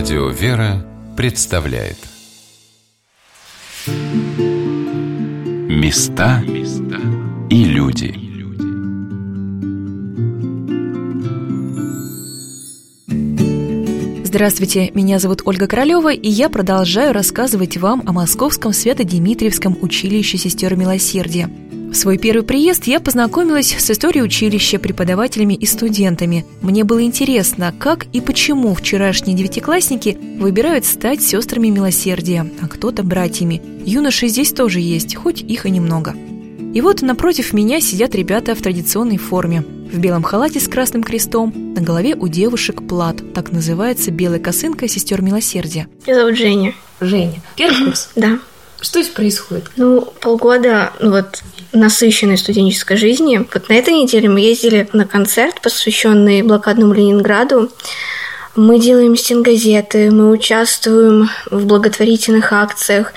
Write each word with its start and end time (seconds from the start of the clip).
Радио 0.00 0.28
«Вера» 0.30 0.82
представляет. 1.14 1.98
Места 5.68 6.42
и 7.50 7.64
люди. 7.64 8.14
Здравствуйте, 14.24 14.90
меня 14.94 15.18
зовут 15.18 15.42
Ольга 15.44 15.66
Королева, 15.66 16.10
и 16.14 16.30
я 16.30 16.48
продолжаю 16.48 17.12
рассказывать 17.12 17.76
вам 17.76 18.02
о 18.06 18.12
Московском 18.12 18.72
Свято-Димитриевском 18.72 19.76
училище 19.82 20.38
сестер 20.38 20.76
Милосердия– 20.76 21.50
в 21.90 21.94
свой 21.94 22.18
первый 22.18 22.44
приезд 22.44 22.86
я 22.86 23.00
познакомилась 23.00 23.74
с 23.76 23.90
историей 23.90 24.22
училища, 24.22 24.78
преподавателями 24.78 25.54
и 25.54 25.66
студентами. 25.66 26.46
Мне 26.62 26.84
было 26.84 27.02
интересно, 27.02 27.74
как 27.76 28.06
и 28.12 28.20
почему 28.20 28.74
вчерашние 28.74 29.36
девятиклассники 29.36 30.16
выбирают 30.38 30.84
стать 30.84 31.20
сестрами 31.20 31.66
милосердия, 31.68 32.48
а 32.60 32.68
кто-то 32.68 33.02
братьями. 33.02 33.60
Юноши 33.84 34.28
здесь 34.28 34.52
тоже 34.52 34.78
есть, 34.78 35.16
хоть 35.16 35.42
их 35.42 35.66
и 35.66 35.70
немного. 35.70 36.14
И 36.72 36.80
вот 36.80 37.02
напротив 37.02 37.52
меня 37.52 37.80
сидят 37.80 38.14
ребята 38.14 38.54
в 38.54 38.62
традиционной 38.62 39.16
форме. 39.16 39.64
В 39.92 39.98
белом 39.98 40.22
халате 40.22 40.60
с 40.60 40.68
красным 40.68 41.02
крестом, 41.02 41.52
на 41.74 41.80
голове 41.80 42.14
у 42.14 42.28
девушек 42.28 42.86
плат, 42.86 43.16
так 43.34 43.50
называется 43.50 44.12
белая 44.12 44.38
косынка 44.38 44.86
сестер 44.86 45.22
милосердия. 45.22 45.88
Меня 46.06 46.20
зовут 46.20 46.36
Женя. 46.36 46.74
Женя. 47.00 47.42
Первый 47.56 47.84
курс? 47.86 48.10
Да. 48.14 48.38
Что 48.80 49.02
здесь 49.02 49.12
происходит? 49.12 49.64
Ну, 49.76 50.02
полгода, 50.20 50.92
ну 51.00 51.10
вот, 51.10 51.42
насыщенной 51.72 52.38
студенческой 52.38 52.96
жизни. 52.96 53.46
Вот 53.52 53.68
на 53.68 53.74
этой 53.74 53.94
неделе 53.94 54.28
мы 54.28 54.40
ездили 54.40 54.88
на 54.92 55.06
концерт, 55.06 55.60
посвященный 55.60 56.42
блокадному 56.42 56.92
Ленинграду. 56.94 57.70
Мы 58.56 58.80
делаем 58.80 59.16
стенгазеты, 59.16 60.10
мы 60.10 60.30
участвуем 60.30 61.30
в 61.50 61.66
благотворительных 61.66 62.52
акциях, 62.52 63.12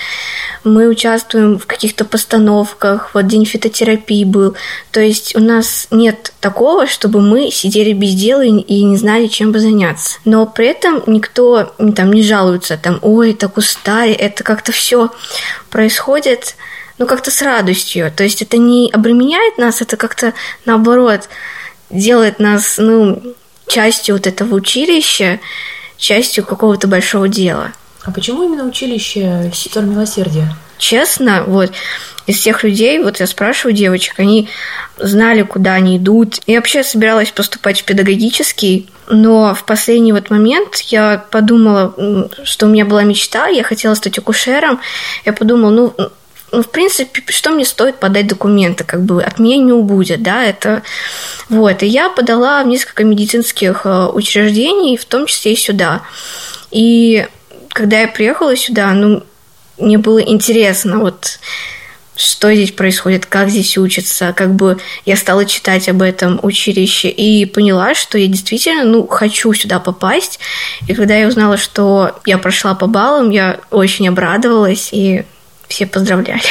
мы 0.64 0.88
участвуем 0.88 1.58
в 1.58 1.66
каких-то 1.66 2.06
постановках. 2.06 3.10
Вот 3.14 3.28
день 3.28 3.46
фитотерапии 3.46 4.26
был. 4.26 4.56
То 4.92 5.02
есть 5.02 5.36
у 5.36 5.40
нас 5.40 5.88
нет 5.90 6.34
такого, 6.40 6.86
чтобы 6.86 7.20
мы 7.20 7.50
сидели 7.52 7.94
без 7.94 8.14
дела 8.14 8.44
и 8.44 8.84
не 8.84 8.98
знали, 8.98 9.28
чем 9.28 9.52
бы 9.52 9.60
заняться. 9.60 10.20
Но 10.24 10.46
при 10.46 10.68
этом 10.68 11.02
никто 11.08 11.74
там 11.96 12.14
не 12.14 12.22
жалуется, 12.22 12.78
там, 12.78 13.00
ой, 13.02 13.34
так 13.34 13.58
устали. 13.58 14.14
Это 14.14 14.44
как-то 14.44 14.72
все 14.72 15.12
происходит 15.70 16.56
ну, 17.00 17.08
как-то 17.08 17.32
с 17.32 17.42
радостью. 17.42 18.12
То 18.16 18.24
есть 18.24 18.42
это 18.42 18.58
не 18.58 18.90
обременяет 18.92 19.58
нас, 19.58 19.82
это 19.82 19.98
как-то 19.98 20.34
наоборот 20.66 21.28
делает 21.90 22.40
нас, 22.40 22.78
ну, 22.78 23.36
частью 23.68 24.16
вот 24.16 24.28
этого 24.28 24.56
училища, 24.56 25.40
частью 25.98 26.46
какого-то 26.46 26.88
большого 26.88 27.28
дела. 27.28 27.72
А 28.04 28.12
почему 28.12 28.44
именно 28.44 28.66
училище 28.66 29.52
сестер 29.54 29.84
милосердия? 29.84 30.54
Честно, 30.78 31.44
вот 31.48 31.72
из 32.28 32.38
всех 32.38 32.64
людей, 32.64 33.00
вот 33.00 33.20
я 33.20 33.28
спрашиваю 33.28 33.74
девочек, 33.74 34.20
они 34.20 34.50
знали, 34.98 35.44
куда 35.44 35.74
они 35.74 35.98
идут. 35.98 36.40
Я 36.48 36.58
вообще 36.58 36.84
собиралась 36.84 37.32
поступать 37.32 37.82
в 37.82 37.86
педагогический, 37.86 38.90
но 39.10 39.54
в 39.54 39.64
последний 39.66 40.14
вот 40.14 40.30
момент 40.30 40.78
я 40.88 41.26
подумала, 41.32 42.30
что 42.44 42.66
у 42.66 42.70
меня 42.70 42.86
была 42.86 43.04
мечта, 43.04 43.48
я 43.48 43.64
хотела 43.64 43.94
стать 43.96 44.18
акушером. 44.18 44.80
Я 45.26 45.34
подумала, 45.34 45.70
ну, 45.70 45.96
ну, 46.54 46.62
в 46.62 46.70
принципе, 46.70 47.24
что 47.30 47.50
мне 47.50 47.66
стоит 47.66 48.00
подать 48.00 48.28
документы, 48.28 48.84
как 48.84 49.02
бы 49.02 49.24
от 49.24 49.40
меня 49.40 49.58
не 49.58 49.74
убудет, 49.74 50.22
да, 50.22 50.46
это 50.46 50.84
вот. 51.50 51.82
И 51.82 51.88
я 51.88 52.10
подала 52.10 52.64
в 52.64 52.68
несколько 52.68 53.04
медицинских 53.04 53.82
э, 53.86 54.06
учреждений, 54.14 54.96
в 54.96 55.06
том 55.06 55.26
числе 55.26 55.54
и 55.54 55.58
сюда. 55.58 56.04
И 56.70 57.28
когда 57.70 58.02
я 58.02 58.08
приехала 58.08 58.56
сюда, 58.56 58.92
ну, 58.94 59.24
мне 59.80 59.98
было 59.98 60.20
интересно, 60.20 61.00
вот 61.00 61.40
что 62.16 62.54
здесь 62.54 62.72
происходит, 62.72 63.26
как 63.26 63.50
здесь 63.50 63.76
учатся, 63.76 64.32
как 64.34 64.54
бы 64.54 64.78
я 65.06 65.16
стала 65.16 65.46
читать 65.46 65.90
об 65.90 66.04
этом 66.04 66.40
училище 66.44 67.10
и 67.10 67.46
поняла, 67.48 67.96
что 67.96 68.20
я 68.20 68.28
действительно, 68.28 68.84
ну, 68.84 69.08
хочу 69.08 69.52
сюда 69.54 69.80
попасть. 69.80 70.40
И 70.88 70.94
когда 70.94 71.16
я 71.16 71.28
узнала, 71.28 71.58
что 71.58 72.20
я 72.28 72.38
прошла 72.38 72.76
по 72.76 72.86
баллам, 72.86 73.32
я 73.32 73.60
очень 73.72 74.08
обрадовалась 74.08 74.90
и 74.92 75.26
все 75.68 75.86
поздравляли. 75.86 76.42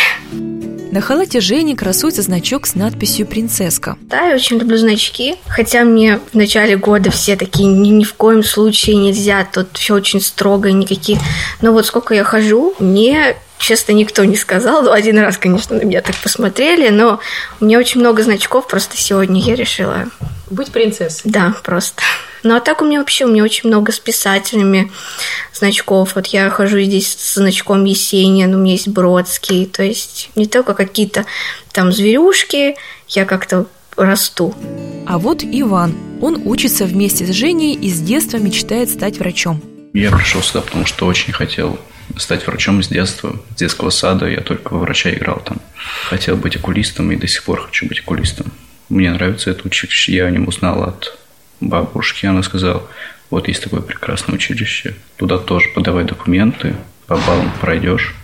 На 0.93 1.01
халате 1.01 1.41
Жени 1.41 1.75
красуется 1.75 2.21
значок 2.21 2.67
с 2.67 2.75
надписью 2.75 3.27
«Принцесска». 3.27 3.97
Да, 4.03 4.29
я 4.29 4.35
очень 4.35 4.59
люблю 4.59 4.77
значки. 4.77 5.37
Хотя 5.47 5.85
мне 5.85 6.21
в 6.33 6.37
начале 6.37 6.77
года 6.77 7.11
все 7.11 7.35
такие 7.35 7.67
ни, 7.67 7.89
ни 7.89 8.05
в 8.05 8.13
коем 8.13 8.43
случае 8.43 8.97
нельзя, 8.97 9.49
тут 9.51 9.69
все 9.73 9.95
очень 9.95 10.21
строго, 10.21 10.71
никаких. 10.71 11.19
Но 11.63 11.73
вот 11.73 11.87
сколько 11.87 12.13
я 12.13 12.25
хожу, 12.25 12.75
мне 12.79 13.37
честно, 13.57 13.93
никто 13.93 14.25
не 14.25 14.37
сказал. 14.37 14.83
Ну, 14.83 14.93
один 14.93 15.19
раз, 15.19 15.39
конечно, 15.39 15.77
на 15.77 15.83
меня 15.83 16.03
так 16.03 16.17
посмотрели, 16.17 16.91
но 16.91 17.21
у 17.61 17.65
меня 17.65 17.79
очень 17.79 18.01
много 18.01 18.23
значков, 18.23 18.67
просто 18.67 18.97
сегодня 18.99 19.41
я 19.41 19.55
решила... 19.55 20.07
Быть 20.51 20.71
принцессой? 20.71 21.31
Да, 21.31 21.55
просто. 21.63 22.03
Ну, 22.43 22.57
а 22.57 22.61
так 22.61 22.83
у 22.83 22.85
меня 22.85 22.99
вообще, 22.99 23.25
у 23.25 23.29
меня 23.29 23.45
очень 23.45 23.69
много 23.69 23.93
с 23.93 24.01
писателями 24.01 24.91
значков. 25.53 26.15
Вот 26.15 26.27
я 26.29 26.51
хожу 26.51 26.81
здесь 26.81 27.09
с 27.09 27.35
значком 27.35 27.85
Есенин, 27.85 28.55
у 28.55 28.59
меня 28.59 28.73
есть 28.73 28.89
Бродский. 28.89 29.67
То 29.67 29.83
есть 29.83 30.31
не 30.35 30.47
только 30.47 30.75
какие-то 30.75 31.25
там 31.73 31.93
зверюшки, 31.93 32.77
я 33.09 33.25
как-то 33.25 33.67
расту. 33.97 34.55
А 35.07 35.19
вот 35.19 35.45
Иван. 35.45 35.95
Он 36.21 36.43
учится 36.45 36.85
вместе 36.85 37.27
с 37.27 37.31
Женей 37.31 37.75
и 37.75 37.91
с 37.91 38.01
детства 38.01 38.39
мечтает 38.39 38.91
стать 38.91 39.19
врачом. 39.19 39.61
Я 39.93 40.11
пришел 40.11 40.41
сюда, 40.41 40.63
потому 40.63 40.87
что 40.87 41.07
очень 41.07 41.33
хотел 41.33 41.79
стать 42.17 42.47
врачом 42.47 42.83
с 42.83 42.89
детства, 42.89 43.41
с 43.55 43.59
детского 43.59 43.91
сада. 43.91 44.29
Я 44.29 44.41
только 44.41 44.73
во 44.73 44.81
врача 44.81 45.11
играл 45.11 45.43
там. 45.45 45.61
Хотел 46.09 46.37
быть 46.37 46.57
окулистом 46.57 47.11
и 47.13 47.17
до 47.17 47.27
сих 47.27 47.43
пор 47.45 47.63
хочу 47.63 47.87
быть 47.87 48.01
окулистом. 48.01 48.53
Мне 48.89 49.11
нравится 49.11 49.51
это 49.51 49.67
училище. 49.67 50.13
Я 50.13 50.27
о 50.27 50.31
нем 50.31 50.49
узнал 50.49 50.85
от 50.85 51.19
бабушки. 51.69 52.27
Она 52.27 52.43
сказала, 52.43 52.83
вот 53.31 53.49
есть 53.49 53.63
такое 53.63 53.81
прекрасное 53.81 54.35
училище, 54.35 54.95
туда 55.17 55.39
тоже 55.39 55.69
подавай 55.75 56.05
документы, 56.05 56.75
по 57.07 57.17
баллам 57.17 57.51
пройдешь. 57.61 58.15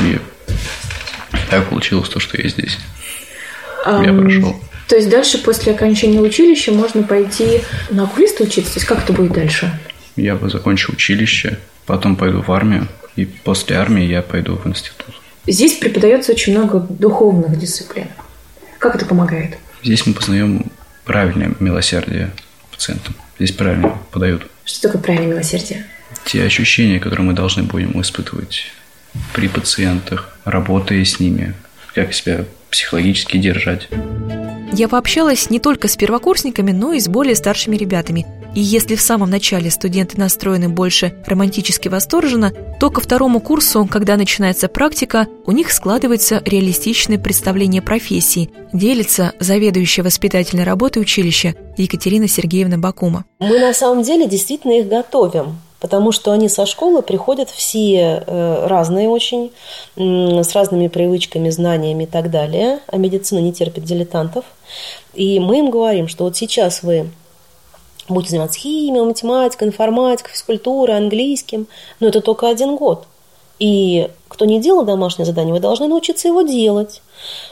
И 0.00 0.18
так 1.50 1.68
получилось 1.68 2.08
то, 2.08 2.20
что 2.20 2.40
я 2.40 2.48
здесь. 2.48 2.78
Um, 3.86 4.06
я 4.06 4.12
прошел. 4.12 4.56
То 4.88 4.96
есть 4.96 5.08
дальше 5.08 5.38
после 5.38 5.72
окончания 5.72 6.20
училища 6.20 6.70
можно 6.72 7.02
пойти 7.02 7.62
на 7.90 8.04
окулиста 8.04 8.44
учиться? 8.44 8.74
То 8.74 8.78
есть 8.78 8.86
как 8.86 9.02
это 9.02 9.12
будет 9.12 9.32
дальше? 9.32 9.78
Я 10.16 10.36
бы 10.36 10.50
закончил 10.50 10.92
училище, 10.92 11.58
потом 11.86 12.16
пойду 12.16 12.42
в 12.42 12.52
армию, 12.52 12.86
и 13.16 13.24
после 13.24 13.76
армии 13.76 14.04
я 14.04 14.22
пойду 14.22 14.56
в 14.56 14.66
институт. 14.66 15.14
Здесь 15.46 15.74
преподается 15.74 16.32
очень 16.32 16.56
много 16.56 16.78
духовных 16.78 17.58
дисциплин. 17.58 18.08
Как 18.78 18.94
это 18.94 19.06
помогает? 19.06 19.56
Здесь 19.82 20.06
мы 20.06 20.14
познаем 20.14 20.66
правильное 21.04 21.52
милосердие 21.60 22.30
пациентам 22.70 23.14
здесь 23.38 23.52
правильно 23.52 23.98
подают. 24.10 24.46
Что 24.64 24.88
такое 24.88 25.02
правильное 25.02 25.28
милосердие? 25.28 25.86
Те 26.24 26.44
ощущения, 26.44 27.00
которые 27.00 27.26
мы 27.26 27.32
должны 27.32 27.62
будем 27.62 28.00
испытывать 28.00 28.72
при 29.32 29.48
пациентах, 29.48 30.36
работая 30.44 31.04
с 31.04 31.20
ними, 31.20 31.54
как 31.94 32.14
себя 32.14 32.44
психологически 32.70 33.36
держать. 33.36 33.88
Я 34.72 34.88
пообщалась 34.88 35.50
не 35.50 35.60
только 35.60 35.88
с 35.88 35.96
первокурсниками, 35.96 36.72
но 36.72 36.92
и 36.92 37.00
с 37.00 37.08
более 37.08 37.34
старшими 37.34 37.76
ребятами. 37.76 38.26
И 38.54 38.60
если 38.60 38.96
в 38.96 39.00
самом 39.00 39.30
начале 39.30 39.70
студенты 39.70 40.18
настроены 40.18 40.68
больше 40.68 41.14
романтически 41.26 41.88
восторженно, 41.88 42.52
то 42.78 42.90
ко 42.90 43.00
второму 43.00 43.40
курсу, 43.40 43.88
когда 43.90 44.16
начинается 44.16 44.68
практика, 44.68 45.26
у 45.46 45.52
них 45.52 45.72
складывается 45.72 46.42
реалистичное 46.44 47.18
представление 47.18 47.80
профессии, 47.80 48.50
делится 48.72 49.32
заведующая 49.40 50.04
воспитательной 50.04 50.64
работой 50.64 51.00
училища 51.00 51.54
Екатерина 51.78 52.28
Сергеевна 52.28 52.76
Бакума. 52.76 53.24
Мы 53.38 53.58
на 53.58 53.72
самом 53.72 54.02
деле 54.02 54.26
действительно 54.26 54.72
их 54.78 54.88
готовим 54.88 55.58
потому 55.80 56.12
что 56.12 56.30
они 56.30 56.48
со 56.48 56.64
школы 56.64 57.02
приходят 57.02 57.50
все 57.50 58.22
э, 58.24 58.66
разные 58.68 59.08
очень, 59.08 59.50
с 59.96 60.54
разными 60.54 60.86
привычками, 60.86 61.50
знаниями 61.50 62.04
и 62.04 62.06
так 62.06 62.30
далее, 62.30 62.78
а 62.86 62.98
медицина 62.98 63.40
не 63.40 63.52
терпит 63.52 63.82
дилетантов. 63.82 64.44
И 65.12 65.40
мы 65.40 65.58
им 65.58 65.70
говорим, 65.70 66.06
что 66.06 66.22
вот 66.22 66.36
сейчас 66.36 66.84
вы 66.84 67.10
будете 68.08 68.30
заниматься 68.30 68.58
химией, 68.58 69.04
математикой, 69.04 69.68
информатикой, 69.68 70.32
физкультурой, 70.32 70.96
английским, 70.96 71.66
но 72.00 72.08
это 72.08 72.20
только 72.20 72.48
один 72.48 72.76
год. 72.76 73.06
И 73.58 74.08
кто 74.28 74.44
не 74.44 74.60
делал 74.60 74.84
домашнее 74.84 75.26
задание, 75.26 75.54
вы 75.54 75.60
должны 75.60 75.86
научиться 75.86 76.28
его 76.28 76.42
делать. 76.42 77.00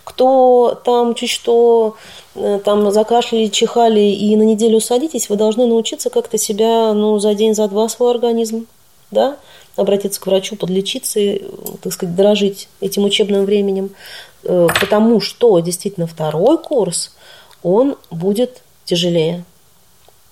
Кто 0.05 0.81
там 0.85 1.15
чуть 1.15 1.31
что 1.31 1.97
Э, 2.35 2.61
там 2.65 2.91
закашляли, 2.93 3.49
чихали 3.49 4.01
и 4.01 4.37
на 4.37 4.43
неделю 4.43 4.81
садитесь, 4.81 5.29
вы 5.29 5.37
должны 5.37 5.67
научиться 5.67 6.11
как-то 6.11 6.39
себя, 6.39 6.93
ну, 6.93 7.19
за 7.19 7.35
день, 7.35 7.55
за 7.55 7.67
два 7.69 7.89
свой 7.89 8.13
организм, 8.13 8.67
да, 9.11 9.37
обратиться 9.77 10.21
к 10.21 10.27
врачу, 10.27 10.57
подлечиться, 10.57 11.19
и, 11.19 11.43
так 11.83 11.93
сказать, 11.93 12.15
дорожить 12.15 12.69
этим 12.81 13.05
учебным 13.05 13.45
временем, 13.45 13.91
э, 14.45 14.69
потому 14.81 15.21
что 15.21 15.59
действительно 15.59 16.07
второй 16.07 16.59
курс, 16.59 17.17
он 17.63 17.97
будет 18.11 18.63
тяжелее. 18.85 19.45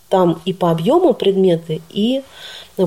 Там 0.09 0.41
и 0.45 0.53
по 0.53 0.71
объему 0.71 1.13
предметы, 1.13 1.83
и 1.91 2.23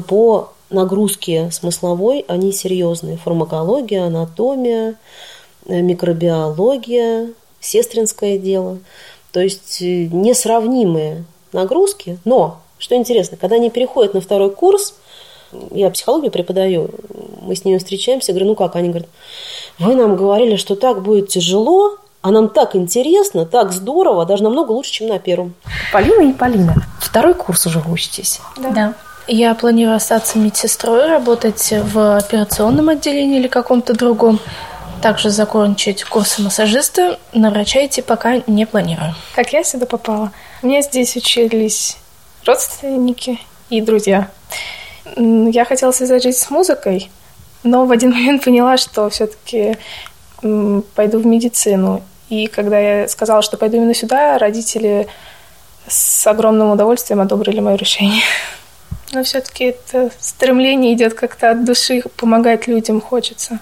по 0.07 0.51
нагрузке 0.71 1.51
смысловой 1.51 2.25
они 2.27 2.51
серьезные. 2.51 3.17
Фармакология, 3.17 4.05
анатомия, 4.05 4.95
э, 5.65 5.81
микробиология, 5.81 7.33
сестринское 7.59 8.37
дело. 8.37 8.79
То 9.31 9.41
есть 9.41 9.81
э, 9.81 10.07
несравнимые 10.11 11.25
нагрузки, 11.53 12.19
но, 12.25 12.59
что 12.77 12.95
интересно, 12.95 13.37
когда 13.37 13.57
они 13.57 13.69
переходят 13.69 14.13
на 14.13 14.21
второй 14.21 14.51
курс, 14.51 14.95
я 15.71 15.89
психологию 15.89 16.31
преподаю, 16.31 16.89
мы 17.41 17.55
с 17.55 17.65
ними 17.65 17.77
встречаемся, 17.77 18.31
говорю, 18.31 18.47
ну 18.47 18.55
как? 18.55 18.75
Они 18.75 18.89
говорят, 18.89 19.09
вы 19.79 19.95
нам 19.95 20.15
говорили, 20.15 20.55
что 20.55 20.75
так 20.75 21.03
будет 21.03 21.27
тяжело, 21.27 21.97
а 22.21 22.31
нам 22.31 22.49
так 22.49 22.75
интересно, 22.75 23.45
так 23.45 23.71
здорово, 23.71 24.25
даже 24.25 24.43
намного 24.43 24.71
лучше, 24.71 24.91
чем 24.91 25.07
на 25.07 25.19
первом. 25.19 25.55
Полина 25.91 26.21
и 26.21 26.33
Полина, 26.33 26.75
второй 26.99 27.33
курс 27.33 27.65
уже 27.65 27.79
вы 27.79 27.93
учитесь? 27.93 28.39
Да. 28.57 28.69
да. 28.69 28.93
Я 29.27 29.53
планирую 29.55 29.95
остаться 29.95 30.37
медсестрой, 30.37 31.07
работать 31.07 31.71
в 31.71 32.17
операционном 32.17 32.89
отделении 32.89 33.39
или 33.39 33.47
каком-то 33.47 33.93
другом. 33.93 34.39
Также 35.01 35.31
закончить 35.31 36.03
курсы 36.03 36.41
массажиста. 36.41 37.17
На 37.33 37.49
врача 37.49 37.85
идти 37.85 38.01
пока 38.01 38.41
не 38.45 38.65
планирую. 38.65 39.15
Как 39.35 39.51
я 39.53 39.63
сюда 39.63 39.85
попала? 39.85 40.31
Мне 40.61 40.81
здесь 40.83 41.15
учились 41.15 41.97
родственники 42.45 43.39
и 43.69 43.81
друзья. 43.81 44.29
Я 45.15 45.65
хотела 45.65 45.91
связать 45.91 46.23
жизнь 46.23 46.37
с 46.37 46.49
музыкой, 46.49 47.09
но 47.63 47.85
в 47.85 47.91
один 47.91 48.11
момент 48.13 48.43
поняла, 48.43 48.77
что 48.77 49.09
все-таки 49.09 49.77
пойду 50.41 51.19
в 51.19 51.25
медицину. 51.25 52.01
И 52.31 52.47
когда 52.47 52.79
я 52.79 53.07
сказала, 53.09 53.41
что 53.41 53.57
пойду 53.57 53.75
именно 53.75 53.93
сюда, 53.93 54.37
родители 54.37 55.09
с 55.85 56.25
огромным 56.25 56.71
удовольствием 56.71 57.19
одобрили 57.19 57.59
мое 57.59 57.75
решение. 57.75 58.23
Но 59.11 59.21
все-таки 59.23 59.65
это 59.65 60.11
стремление 60.17 60.93
идет 60.93 61.13
как-то 61.13 61.51
от 61.51 61.65
души, 61.65 62.01
помогать 62.15 62.67
людям 62.67 63.01
хочется. 63.01 63.59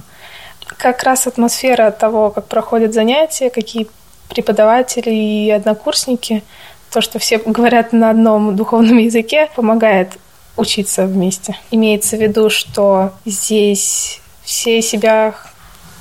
Как 0.78 1.02
раз 1.02 1.26
атмосфера 1.26 1.90
того, 1.90 2.30
как 2.30 2.46
проходят 2.46 2.94
занятия, 2.94 3.50
какие 3.50 3.88
преподаватели 4.30 5.10
и 5.10 5.50
однокурсники, 5.50 6.44
то, 6.92 7.02
что 7.02 7.18
все 7.18 7.40
говорят 7.40 7.92
на 7.92 8.12
одном 8.12 8.56
духовном 8.56 9.00
языке, 9.00 9.50
помогает 9.56 10.12
учиться 10.58 11.08
вместе. 11.08 11.58
Имеется 11.72 12.18
в 12.18 12.22
виду, 12.22 12.52
что 12.52 13.14
здесь 13.26 14.22
все 14.44 14.84
себя 14.84 15.34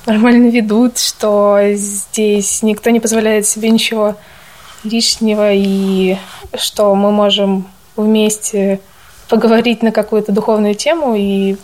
нормально 0.05 0.49
ведут, 0.49 0.97
что 0.97 1.59
здесь 1.73 2.61
никто 2.63 2.89
не 2.89 2.99
позволяет 2.99 3.45
себе 3.45 3.69
ничего 3.69 4.15
лишнего, 4.83 5.51
и 5.53 6.17
что 6.55 6.95
мы 6.95 7.11
можем 7.11 7.67
вместе 7.95 8.79
поговорить 9.27 9.83
на 9.83 9.91
какую-то 9.91 10.31
духовную 10.31 10.73
тему, 10.75 11.15
и 11.15 11.55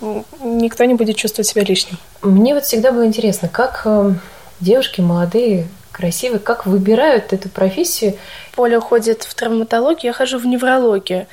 никто 0.44 0.86
не 0.86 0.94
будет 0.94 1.16
чувствовать 1.16 1.48
себя 1.48 1.64
лишним. 1.64 1.98
Мне 2.22 2.54
вот 2.54 2.66
всегда 2.66 2.92
было 2.92 3.06
интересно, 3.06 3.48
как 3.48 3.82
э, 3.86 4.12
девушки 4.60 5.02
молодые, 5.02 5.68
красивые, 5.92 6.40
как 6.40 6.66
выбирают 6.66 7.34
эту 7.34 7.50
профессию. 7.50 8.18
Поля 8.54 8.80
ходит 8.80 9.24
в 9.24 9.34
травматологию, 9.34 10.08
я 10.08 10.14
хожу 10.14 10.38
в 10.38 10.46
неврологию. 10.46 11.26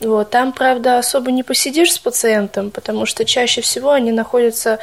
Вот. 0.00 0.30
Там, 0.30 0.52
правда, 0.52 0.98
особо 0.98 1.30
не 1.30 1.42
посидишь 1.42 1.92
с 1.92 1.98
пациентом, 1.98 2.70
потому 2.70 3.06
что 3.06 3.24
чаще 3.24 3.60
всего 3.60 3.90
они 3.90 4.12
находятся 4.12 4.78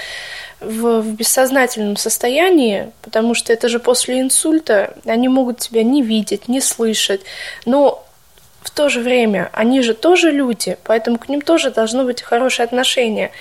в, 0.65 1.01
в 1.01 1.13
бессознательном 1.13 1.98
состоянии, 1.98 2.92
потому 3.01 3.33
что 3.36 3.54
это 3.54 3.69
же 3.69 3.80
после 3.80 4.19
инсульта, 4.19 4.94
они 5.06 5.27
могут 5.27 5.60
тебя 5.60 5.83
не 5.83 6.01
видеть, 6.01 6.48
не 6.48 6.62
слышать. 6.62 7.21
Но 7.65 8.06
в 8.62 8.71
то 8.71 8.89
же 8.89 9.01
время 9.01 9.50
они 9.54 9.81
же 9.81 9.94
тоже 9.94 10.31
люди, 10.31 10.77
поэтому 10.83 11.18
к 11.18 11.27
ним 11.30 11.42
тоже 11.42 11.69
должно 11.69 12.06
быть 12.06 12.21
хорошее 12.21 12.65
отношение. 12.65 13.31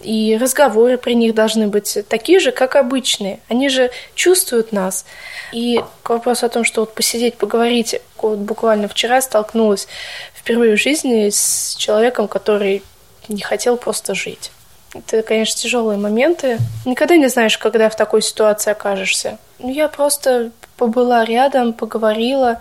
И 0.00 0.36
разговоры 0.38 0.98
при 0.98 1.14
них 1.14 1.34
должны 1.34 1.68
быть 1.68 1.96
такие 2.08 2.38
же, 2.38 2.52
как 2.52 2.76
обычные. 2.76 3.40
Они 3.48 3.70
же 3.70 3.90
чувствуют 4.14 4.70
нас. 4.70 5.06
И 5.52 5.80
к 6.02 6.10
вопросу 6.10 6.44
о 6.44 6.50
том, 6.50 6.64
что 6.64 6.82
вот 6.82 6.94
посидеть, 6.94 7.36
поговорить, 7.36 7.98
вот 8.18 8.38
буквально 8.38 8.88
вчера 8.88 9.22
столкнулась 9.22 9.88
впервые 10.34 10.76
в 10.76 10.80
жизни 10.80 11.30
с 11.30 11.74
человеком, 11.78 12.28
который 12.28 12.82
не 13.28 13.40
хотел 13.40 13.78
просто 13.78 14.14
жить. 14.14 14.50
Это, 14.98 15.22
конечно, 15.22 15.58
тяжелые 15.58 15.98
моменты. 15.98 16.58
Никогда 16.84 17.16
не 17.16 17.28
знаешь, 17.28 17.58
когда 17.58 17.88
в 17.88 17.96
такой 17.96 18.22
ситуации 18.22 18.70
окажешься. 18.70 19.38
Ну, 19.58 19.70
я 19.70 19.88
просто 19.88 20.50
побыла 20.76 21.24
рядом, 21.24 21.72
поговорила, 21.72 22.60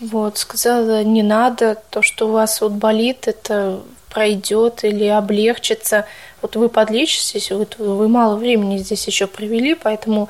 вот, 0.00 0.38
сказала, 0.38 1.02
не 1.02 1.22
надо, 1.22 1.76
то, 1.90 2.02
что 2.02 2.28
у 2.28 2.32
вас 2.32 2.60
вот 2.60 2.72
болит, 2.72 3.26
это 3.26 3.80
пройдет 4.08 4.84
или 4.84 5.06
облегчится. 5.06 6.06
Вот 6.40 6.56
вы 6.56 6.68
подлечитесь, 6.68 7.50
вот 7.50 7.76
вы 7.78 8.08
мало 8.08 8.36
времени 8.36 8.78
здесь 8.78 9.06
еще 9.06 9.26
провели, 9.26 9.74
поэтому 9.74 10.28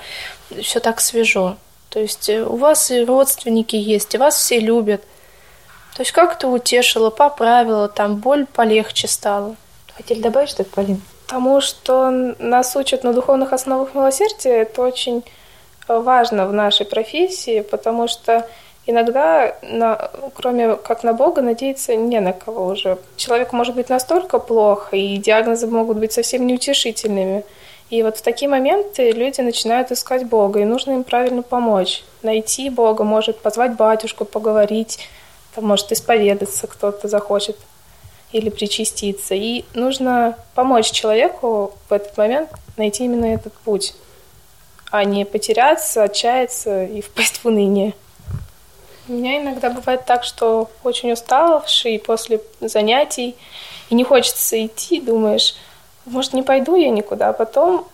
все 0.63 0.81
так 0.81 1.01
свежо. 1.01 1.57
То 1.91 2.01
есть 2.01 2.29
э, 2.29 2.45
у 2.45 2.57
вас 2.57 2.91
и 2.91 3.05
родственники 3.05 3.77
есть, 3.77 4.15
и 4.15 4.19
вас 4.19 4.37
все 4.37 4.59
любят. 4.61 5.03
То 5.95 6.03
есть 6.03 6.13
как-то 6.13 6.49
утешила, 6.49 7.11
поправила, 7.11 7.89
там 7.89 8.17
боль 8.17 8.47
полегче 8.47 9.09
стала. 9.09 9.57
Хотели 9.99 10.21
добавить 10.21 10.51
что-то, 10.51 10.71
Полин? 10.71 11.03
Тому, 11.27 11.61
что 11.61 12.11
нас 12.39 12.77
учат 12.77 13.03
на 13.03 13.13
духовных 13.13 13.53
основах 13.53 13.95
милосердия, 13.95 14.63
это 14.63 14.83
очень 14.83 15.25
важно 15.89 16.47
в 16.47 16.53
нашей 16.53 16.87
профессии, 16.87 17.63
потому 17.63 18.07
что 18.07 18.49
иногда, 18.87 19.57
на, 19.63 20.11
кроме 20.35 20.77
как 20.77 21.03
на 21.03 21.15
Бога, 21.15 21.43
надеяться 21.43 21.97
не 21.97 22.21
на 22.21 22.33
кого 22.33 22.67
уже. 22.67 22.99
Человеку 23.17 23.57
может 23.57 23.75
быть 23.75 23.89
настолько 23.89 24.39
плохо, 24.39 24.95
и 24.95 25.17
диагнозы 25.17 25.67
могут 25.67 25.97
быть 25.97 26.13
совсем 26.13 26.47
неутешительными. 26.47 27.45
И 27.91 28.05
вот 28.05 28.19
в 28.19 28.23
такие 28.23 28.49
моменты 28.49 29.11
люди 29.11 29.41
начинают 29.41 29.91
искать 29.91 30.27
Бога, 30.27 30.61
и 30.61 30.65
нужно 30.65 30.93
им 30.93 31.03
правильно 31.03 31.43
помочь. 31.43 32.05
Найти 32.23 32.71
Бога, 32.71 33.03
может 33.03 33.41
позвать 33.41 33.75
батюшку, 33.75 34.25
поговорить, 34.25 35.01
там, 35.57 35.67
может 35.67 35.91
исповедаться 35.91 36.69
кто-то 36.69 37.09
захочет 37.09 37.57
или 38.33 38.51
причаститься. 38.51 39.35
И 39.35 39.65
нужно 39.75 40.37
помочь 40.55 40.91
человеку 40.91 41.75
в 41.89 41.93
этот 41.93 42.17
момент 42.17 42.51
найти 42.77 43.05
именно 43.05 43.27
этот 43.27 43.53
путь, 43.55 43.95
а 44.91 45.05
не 45.05 45.25
потеряться, 45.25 46.05
отчаяться 46.05 46.85
и 46.85 47.01
впасть 47.01 47.39
в 47.39 47.47
уныние. 47.47 47.95
У 49.09 49.13
меня 49.13 49.41
иногда 49.41 49.71
бывает 49.71 50.05
так, 50.05 50.23
что 50.25 50.71
очень 50.85 51.13
уставший 51.13 51.99
после 51.99 52.43
занятий, 52.61 53.37
и 53.89 53.95
не 53.95 54.05
хочется 54.05 54.65
идти, 54.67 55.01
думаешь, 55.01 55.55
может, 56.05 56.35
не 56.35 56.43
пойду 56.43 56.77
я 56.77 56.91
никуда, 56.91 57.31
а 57.31 57.33
потом 57.33 57.87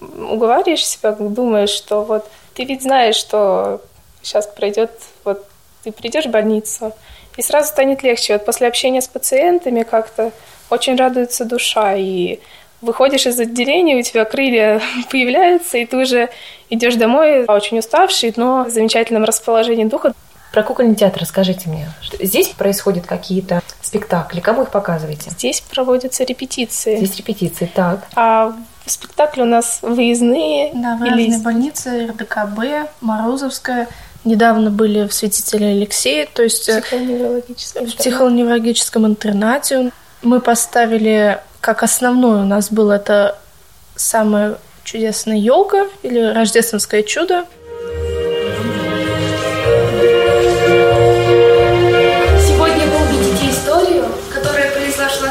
уговариваешь 0.00 0.84
себя, 0.84 1.12
думаешь, 1.12 1.70
что 1.70 2.02
вот 2.02 2.28
ты 2.54 2.64
ведь 2.64 2.82
знаешь, 2.82 3.16
что 3.16 3.80
сейчас 4.22 4.46
пройдет, 4.46 4.90
вот 5.24 5.46
ты 5.84 5.92
придешь 5.92 6.26
в 6.26 6.30
больницу, 6.30 6.92
и 7.36 7.42
сразу 7.42 7.68
станет 7.68 8.02
легче. 8.02 8.34
Вот 8.34 8.44
после 8.44 8.66
общения 8.68 9.00
с 9.00 9.08
пациентами 9.08 9.82
как-то 9.82 10.32
очень 10.70 10.96
радуется 10.96 11.44
душа, 11.44 11.94
и 11.94 12.40
выходишь 12.80 13.26
из 13.26 13.38
отделения, 13.38 13.96
у 13.96 14.02
тебя 14.02 14.24
крылья 14.24 14.80
появляются, 15.10 15.78
и 15.78 15.86
ты 15.86 15.96
уже 15.96 16.30
идешь 16.70 16.96
домой 16.96 17.44
очень 17.44 17.78
уставший, 17.78 18.32
но 18.36 18.64
в 18.64 18.70
замечательном 18.70 19.24
расположении 19.24 19.84
духа. 19.84 20.12
Про 20.52 20.62
кукольный 20.62 20.94
театр 20.94 21.20
расскажите 21.20 21.68
мне. 21.68 21.88
Здесь 22.18 22.48
происходят 22.48 23.04
какие-то 23.04 23.60
спектакли. 23.82 24.40
Кому 24.40 24.62
их 24.62 24.70
показываете? 24.70 25.30
Здесь 25.30 25.60
проводятся 25.60 26.24
репетиции. 26.24 26.96
Здесь 26.96 27.16
репетиции, 27.16 27.70
так. 27.72 28.06
А 28.14 28.54
спектакли 28.86 29.42
у 29.42 29.44
нас 29.44 29.80
выездные. 29.82 30.70
Да, 30.72 30.96
в 30.96 31.04
или... 31.04 31.10
разные 31.10 31.40
больницы, 31.40 32.06
РДКБ, 32.06 32.90
Морозовская. 33.00 33.88
Недавно 34.26 34.70
были 34.70 35.06
в 35.06 35.14
святителе 35.14 35.68
Алексея, 35.68 36.28
то 36.32 36.42
есть 36.42 36.68
э, 36.68 36.82
в 36.82 37.96
психоневрологическом 37.96 39.06
интернате. 39.06 39.92
Мы 40.22 40.40
поставили 40.40 41.38
как 41.60 41.84
основной 41.84 42.40
у 42.40 42.44
нас 42.44 42.70
был 42.70 42.90
это 42.90 43.38
самая 43.94 44.58
чудесная 44.82 45.36
елка 45.36 45.86
или 46.02 46.20
рождественское 46.20 47.02
чудо. 47.02 47.46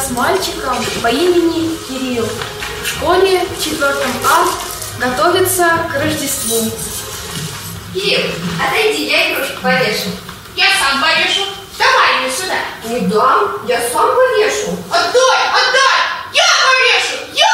с 0.05 0.11
мальчиком 0.11 0.77
по 1.01 1.07
имени 1.07 1.75
Кирилл. 1.87 2.25
В 2.83 2.87
школе 2.87 3.41
в 3.57 3.63
четвертом 3.63 4.11
А 4.23 5.03
готовится 5.03 5.65
к 5.91 5.99
Рождеству. 5.99 6.71
Кирилл, 7.95 8.29
отойди, 8.61 9.05
я 9.05 9.31
игрушку 9.31 9.61
повешу. 9.61 10.09
Я 10.57 10.65
сам 10.77 11.01
повешу. 11.01 11.43
Давай 11.77 12.23
ее 12.23 12.31
сюда. 12.31 12.57
Не 12.83 13.07
дам, 13.07 13.57
я 13.67 13.79
сам 13.89 14.13
повешу. 14.13 14.77
Отдай, 14.91 15.47
отдай! 15.47 16.01
Я 16.33 16.43
повешу! 16.65 17.23
Я! 17.33 17.45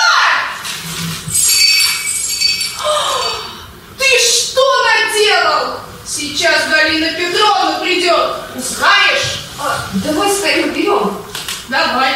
Ты 3.99 4.05
что 4.19 4.61
наделал? 4.83 5.79
Сейчас 6.07 6.67
Галина 6.69 7.11
Петровна 7.13 7.79
придет. 7.79 8.33
Знаешь? 8.55 9.45
А, 9.59 9.85
Давай 9.93 10.31
скорее 10.31 10.69
берем. 10.69 11.23
Давай. 11.69 12.15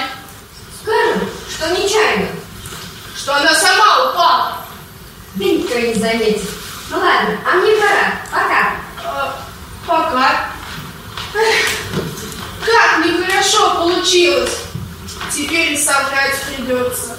Скажем, 0.81 1.29
что 1.47 1.69
нечаянно. 1.79 2.29
Что 3.15 3.35
она 3.35 3.53
сама 3.53 4.09
упала. 4.09 4.65
Да 5.35 5.45
никто 5.45 5.77
не 5.77 5.93
заметит. 5.93 6.49
Ну 6.89 6.97
ладно, 6.99 7.37
а 7.45 7.55
мне 7.55 7.71
пора. 7.77 8.21
Пока. 8.31 8.75
А, 9.03 9.39
пока. 9.87 10.49
Эх, 11.33 11.65
как 12.65 13.05
нехорошо 13.05 13.75
получилось. 13.75 14.57
Теперь 15.33 15.75
исправлять 15.75 16.39
придется. 16.43 17.17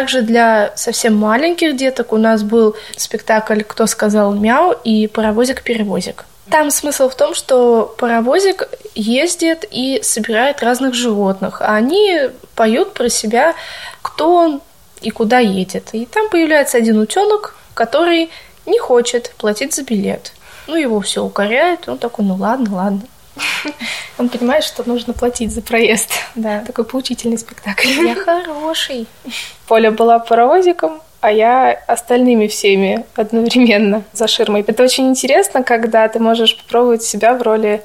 Также 0.00 0.22
для 0.22 0.72
совсем 0.76 1.14
маленьких 1.14 1.76
деток 1.76 2.14
у 2.14 2.16
нас 2.16 2.42
был 2.42 2.74
спектакль 2.96 3.60
«Кто 3.60 3.86
сказал 3.86 4.32
мяу» 4.32 4.74
и 4.82 5.06
«Паровозик-перевозик». 5.06 6.24
Там 6.48 6.70
смысл 6.70 7.10
в 7.10 7.14
том, 7.14 7.34
что 7.34 7.94
паровозик 7.98 8.70
ездит 8.94 9.66
и 9.70 10.00
собирает 10.02 10.62
разных 10.62 10.94
животных, 10.94 11.60
а 11.60 11.74
они 11.74 12.30
поют 12.54 12.94
про 12.94 13.10
себя, 13.10 13.54
кто 14.00 14.36
он 14.36 14.62
и 15.02 15.10
куда 15.10 15.38
едет. 15.38 15.90
И 15.92 16.06
там 16.06 16.30
появляется 16.30 16.78
один 16.78 16.98
утенок, 16.98 17.54
который 17.74 18.30
не 18.64 18.78
хочет 18.78 19.34
платить 19.36 19.74
за 19.74 19.82
билет. 19.82 20.32
Ну, 20.66 20.76
его 20.76 21.02
все 21.02 21.22
укоряют, 21.22 21.90
он 21.90 21.98
такой, 21.98 22.24
ну 22.24 22.36
ладно, 22.36 22.74
ладно. 22.74 23.02
Он 24.20 24.28
понимает, 24.28 24.64
что 24.64 24.86
нужно 24.86 25.14
платить 25.14 25.50
за 25.50 25.62
проезд. 25.62 26.10
Да. 26.34 26.60
Такой 26.66 26.84
поучительный 26.84 27.38
спектакль. 27.38 27.88
Я 27.88 28.14
хороший. 28.14 29.06
Поля 29.66 29.90
была 29.90 30.18
паровозиком, 30.18 31.00
а 31.22 31.32
я 31.32 31.70
остальными 31.86 32.46
всеми 32.46 33.06
одновременно 33.16 34.02
за 34.12 34.28
ширмой. 34.28 34.60
Это 34.66 34.82
очень 34.82 35.08
интересно, 35.08 35.62
когда 35.62 36.06
ты 36.06 36.18
можешь 36.18 36.54
попробовать 36.58 37.02
себя 37.02 37.32
в 37.32 37.40
роли 37.40 37.82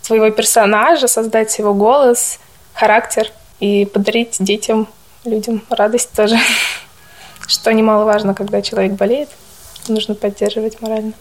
своего 0.00 0.30
персонажа, 0.30 1.06
создать 1.06 1.58
его 1.58 1.74
голос, 1.74 2.38
характер 2.72 3.30
и 3.60 3.84
подарить 3.84 4.36
детям, 4.40 4.88
людям 5.26 5.62
радость 5.68 6.12
тоже. 6.16 6.38
Что 7.46 7.74
немаловажно, 7.74 8.32
когда 8.32 8.62
человек 8.62 8.92
болеет, 8.92 9.28
нужно 9.88 10.14
поддерживать 10.14 10.80
морально. 10.80 11.12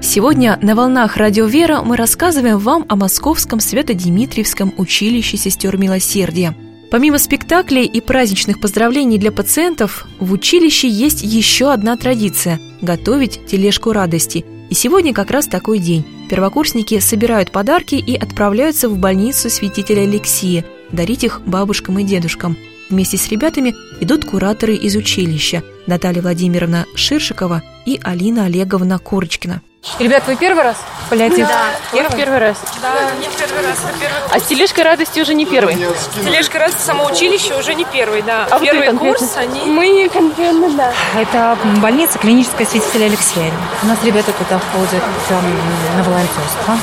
Сегодня 0.00 0.58
на 0.62 0.74
волнах 0.74 1.16
Радио 1.16 1.46
Вера 1.46 1.82
мы 1.82 1.96
рассказываем 1.96 2.58
вам 2.58 2.86
о 2.88 2.96
Московском 2.96 3.58
Свято-Димитриевском 3.60 4.72
училище 4.76 5.36
сестер 5.36 5.76
милосердия. 5.76 6.54
Помимо 6.90 7.18
спектаклей 7.18 7.84
и 7.84 8.00
праздничных 8.00 8.60
поздравлений 8.60 9.18
для 9.18 9.32
пациентов, 9.32 10.06
в 10.20 10.32
училище 10.32 10.88
есть 10.88 11.22
еще 11.22 11.72
одна 11.72 11.96
традиция– 11.96 12.60
готовить 12.80 13.44
тележку 13.46 13.92
радости. 13.92 14.44
И 14.70 14.74
сегодня 14.74 15.12
как 15.12 15.30
раз 15.30 15.46
такой 15.46 15.78
день. 15.78 16.04
Первокурсники 16.30 16.98
собирают 17.00 17.50
подарки 17.50 17.96
и 17.96 18.16
отправляются 18.16 18.88
в 18.88 18.98
больницу 18.98 19.50
святителя 19.50 20.02
Алексия, 20.02 20.64
дарить 20.92 21.24
их 21.24 21.42
бабушкам 21.44 21.98
и 21.98 22.04
дедушкам. 22.04 22.56
Вместе 22.90 23.18
с 23.18 23.28
ребятами 23.28 23.76
идут 24.00 24.24
кураторы 24.24 24.74
из 24.74 24.96
училища 24.96 25.62
Наталья 25.86 26.22
Владимировна 26.22 26.86
Ширшикова 26.94 27.62
и 27.84 28.00
Алина 28.02 28.46
Олеговна 28.46 28.98
Курочкина. 28.98 29.60
Ребят, 29.98 30.24
вы 30.26 30.36
первый 30.36 30.64
раз 30.64 30.76
паллиатив? 31.08 31.46
Да. 31.46 31.66
Я 31.92 32.08
в 32.08 32.16
первый 32.16 32.38
раз. 32.38 32.58
Да, 32.82 33.10
не 33.20 33.28
в 33.28 33.36
первый 33.36 33.62
раз, 33.62 33.78
это 33.78 33.98
первый 34.00 34.18
А 34.30 34.40
с 34.40 34.42
тележкой 34.44 34.84
радости 34.84 35.20
уже 35.20 35.34
не 35.34 35.46
первый? 35.46 35.76
Тележка 36.24 36.58
раз 36.58 36.72
самоучилище 36.78 37.58
уже 37.58 37.74
не 37.74 37.84
первый, 37.84 38.22
да. 38.22 38.46
А 38.50 38.58
вот 38.58 38.60
вы 38.60 38.66
первый 38.66 38.86
конкретно? 38.88 39.18
курс 39.18 39.36
они... 39.36 39.60
Мы 39.60 40.08
конкретно, 40.12 40.70
да. 40.70 40.92
Это 41.14 41.56
больница 41.80 42.18
клиническая 42.18 42.66
святителя 42.66 43.06
Алексея. 43.06 43.52
У 43.82 43.86
нас 43.86 43.98
ребята 44.02 44.32
туда 44.32 44.60
ходят 44.72 45.04
эм, 45.30 45.96
на 45.96 46.02
волонтерство. 46.02 46.78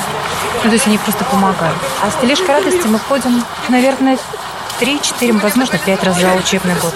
Ну, 0.64 0.70
то 0.70 0.74
есть 0.74 0.86
они 0.86 0.98
просто 0.98 1.24
помогают. 1.24 1.76
А 2.02 2.10
с 2.10 2.20
тележкой 2.20 2.48
радости 2.56 2.86
мы 2.86 2.98
ходим, 2.98 3.44
наверное, 3.68 4.18
три-четыре, 4.78 5.32
возможно, 5.34 5.78
пять 5.78 6.02
раз 6.02 6.18
за 6.18 6.32
учебный 6.34 6.74
год. 6.74 6.94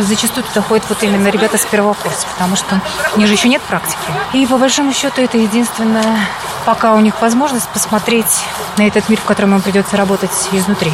Зачастую 0.00 0.44
туда 0.44 0.62
ходят 0.62 0.84
вот 0.88 1.02
именно 1.02 1.28
ребята 1.28 1.58
с 1.58 1.64
первого 1.64 1.94
курса, 1.94 2.26
потому 2.32 2.56
что 2.56 2.80
у 3.14 3.18
них 3.18 3.28
же 3.28 3.34
еще 3.34 3.48
нет 3.48 3.62
практики. 3.62 3.98
И 4.32 4.46
по 4.46 4.58
большому 4.58 4.92
счету 4.92 5.22
это 5.22 5.38
единственное, 5.38 6.16
пока 6.64 6.94
у 6.94 7.00
них 7.00 7.20
возможность 7.20 7.68
посмотреть 7.68 8.44
на 8.76 8.86
этот 8.86 9.08
мир, 9.08 9.18
в 9.20 9.24
котором 9.24 9.54
им 9.54 9.62
придется 9.62 9.96
работать 9.96 10.32
изнутри. 10.52 10.92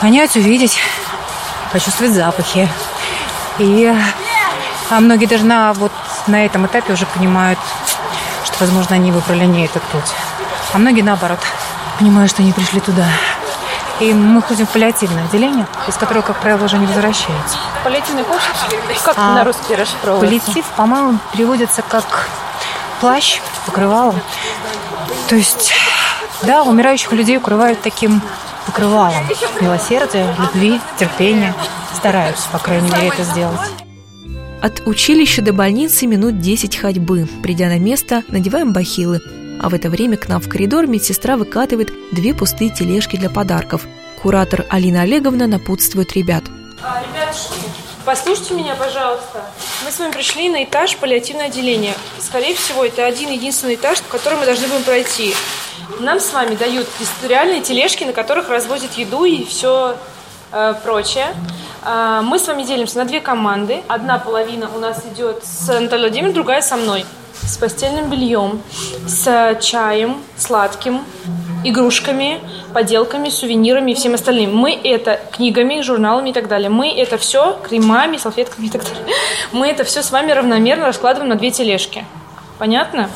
Понять, 0.00 0.36
увидеть, 0.36 0.78
почувствовать 1.72 2.12
запахи. 2.12 2.68
И 3.58 3.94
а 4.90 5.00
многие 5.00 5.26
даже 5.26 5.44
на, 5.44 5.72
вот, 5.72 5.92
на 6.26 6.44
этом 6.44 6.66
этапе 6.66 6.92
уже 6.92 7.06
понимают, 7.06 7.58
что, 8.44 8.56
возможно, 8.60 8.96
они 8.96 9.10
выбрали 9.10 9.46
не 9.46 9.64
этот 9.64 9.82
путь. 9.84 10.12
А 10.74 10.78
многие, 10.78 11.00
наоборот, 11.00 11.38
понимают, 11.98 12.30
что 12.30 12.42
они 12.42 12.52
пришли 12.52 12.80
туда. 12.80 13.06
И 14.00 14.12
мы 14.12 14.42
ходим 14.42 14.66
в 14.66 14.70
паллиативное 14.70 15.24
отделение, 15.24 15.66
из 15.86 15.96
которого, 15.96 16.22
как 16.22 16.40
правило, 16.40 16.64
уже 16.64 16.78
не 16.78 16.86
возвращаются. 16.86 17.58
Паллиативный 17.84 18.24
курс? 18.24 18.42
Как 19.04 19.14
А, 19.16 19.34
на 19.36 19.44
русский 19.44 19.74
расшифровывается? 19.74 20.40
Паллиатив, 20.46 20.64
по-моему, 20.76 21.18
переводится 21.32 21.82
как 21.82 22.28
плащ, 23.00 23.40
покрывало. 23.66 24.14
То 25.28 25.36
есть, 25.36 25.72
да, 26.42 26.62
умирающих 26.62 27.12
людей 27.12 27.36
укрывают 27.36 27.80
таким 27.82 28.20
покрывалом. 28.66 29.28
Милосердия, 29.60 30.34
любви, 30.38 30.80
терпения. 30.98 31.54
Стараются, 31.94 32.48
по 32.50 32.58
крайней 32.58 32.90
мере, 32.90 33.08
это 33.08 33.22
сделать. 33.22 33.60
От 34.60 34.82
училища 34.86 35.42
до 35.42 35.52
больницы 35.52 36.06
минут 36.06 36.38
10 36.40 36.76
ходьбы. 36.76 37.28
Придя 37.42 37.66
на 37.66 37.78
место, 37.78 38.22
надеваем 38.28 38.72
бахилы. 38.72 39.20
А 39.60 39.68
в 39.68 39.74
это 39.74 39.90
время 39.90 40.16
к 40.16 40.28
нам 40.28 40.40
в 40.40 40.48
коридор 40.48 40.86
медсестра 40.86 41.36
выкатывает 41.36 41.92
две 42.12 42.34
пустые 42.34 42.70
тележки 42.70 43.16
для 43.16 43.30
подарков. 43.30 43.86
Куратор 44.20 44.66
Алина 44.70 45.02
Олеговна 45.02 45.46
напутствует 45.46 46.12
ребят. 46.12 46.44
А, 46.82 47.02
ребят, 47.02 47.36
послушайте 48.04 48.54
меня, 48.54 48.74
пожалуйста. 48.74 49.44
Мы 49.84 49.90
с 49.90 49.98
вами 49.98 50.12
пришли 50.12 50.48
на 50.48 50.64
этаж 50.64 50.96
паллиативное 50.96 51.46
отделение. 51.46 51.94
Скорее 52.18 52.54
всего, 52.54 52.84
это 52.84 53.06
один 53.06 53.30
единственный 53.30 53.74
этаж, 53.76 54.02
который 54.08 54.38
мы 54.38 54.46
должны 54.46 54.66
будем 54.68 54.84
пройти. 54.84 55.34
Нам 56.00 56.20
с 56.20 56.32
вами 56.32 56.54
дают 56.54 56.88
реальные 57.26 57.62
тележки, 57.62 58.04
на 58.04 58.12
которых 58.12 58.48
развозят 58.48 58.92
еду 58.94 59.24
и 59.24 59.44
все 59.44 59.96
э, 60.52 60.74
прочее. 60.82 61.34
А, 61.82 62.22
Мы 62.22 62.38
с 62.38 62.46
вами 62.46 62.62
делимся 62.62 62.98
на 62.98 63.04
две 63.04 63.20
команды. 63.20 63.82
Одна 63.88 64.18
половина 64.18 64.70
у 64.74 64.78
нас 64.78 65.04
идет 65.12 65.44
с 65.44 65.68
Анатолием 65.68 66.06
Владимировной, 66.06 66.34
другая 66.34 66.62
со 66.62 66.76
мной. 66.76 67.04
С 67.44 67.56
постельным 67.56 68.08
бельем, 68.08 68.62
с 69.06 69.56
чаем 69.60 70.22
сладким, 70.36 71.02
игрушками, 71.64 72.40
поделками, 72.72 73.28
сувенирами 73.30 73.92
и 73.92 73.94
всем 73.94 74.14
остальным. 74.14 74.56
Мы 74.56 74.72
это 74.72 75.20
книгами, 75.32 75.80
журналами 75.80 76.30
и 76.30 76.32
так 76.32 76.48
далее. 76.48 76.70
Мы 76.70 76.92
это 76.92 77.18
все 77.18 77.58
кремами, 77.62 78.16
салфетками 78.16 78.66
и 78.66 78.70
так 78.70 78.82
далее. 78.84 79.14
Мы 79.52 79.68
это 79.68 79.84
все 79.84 80.02
с 80.02 80.10
вами 80.10 80.32
равномерно 80.32 80.86
раскладываем 80.86 81.30
на 81.30 81.36
две 81.36 81.50
тележки. 81.50 82.04
Понятно? 82.58 83.10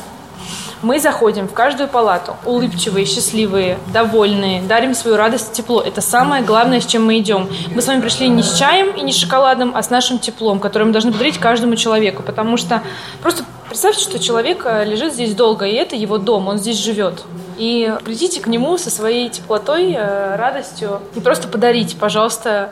Мы 0.83 0.99
заходим 0.99 1.47
в 1.47 1.53
каждую 1.53 1.89
палату, 1.89 2.35
улыбчивые, 2.45 3.07
счастливые, 3.07 3.79
довольные, 3.91 4.61
дарим 4.61 4.93
свою 4.93 5.17
радость 5.17 5.51
и 5.51 5.55
тепло. 5.55 5.81
Это 5.81 6.01
самое 6.01 6.43
главное, 6.43 6.81
с 6.81 6.85
чем 6.85 7.03
мы 7.03 7.17
идем. 7.17 7.49
Мы 7.73 7.81
с 7.81 7.87
вами 7.87 8.01
пришли 8.01 8.27
не 8.27 8.43
с 8.43 8.53
чаем 8.59 8.91
и 8.91 9.01
не 9.01 9.11
с 9.11 9.15
шоколадом, 9.15 9.71
а 9.73 9.81
с 9.81 9.89
нашим 9.89 10.19
теплом, 10.19 10.59
которое 10.59 10.85
мы 10.85 10.91
должны 10.91 11.11
подарить 11.11 11.39
каждому 11.39 11.75
человеку. 11.75 12.21
Потому 12.21 12.57
что 12.57 12.83
просто 13.23 13.43
представьте, 13.77 14.01
что 14.01 14.17
человек 14.17 14.63
э, 14.65 14.85
лежит 14.85 15.13
здесь 15.13 15.35
долго, 15.35 15.67
и 15.67 15.73
это 15.73 15.95
его 15.95 16.17
дом, 16.17 16.47
он 16.47 16.57
здесь 16.57 16.77
живет. 16.77 17.23
И 17.57 17.91
придите 18.03 18.39
к 18.39 18.47
нему 18.47 18.77
со 18.77 18.89
своей 18.89 19.29
теплотой, 19.29 19.93
э, 19.93 20.35
радостью. 20.35 21.01
Не 21.15 21.21
просто 21.21 21.47
подарите, 21.47 21.97
пожалуйста, 21.97 22.71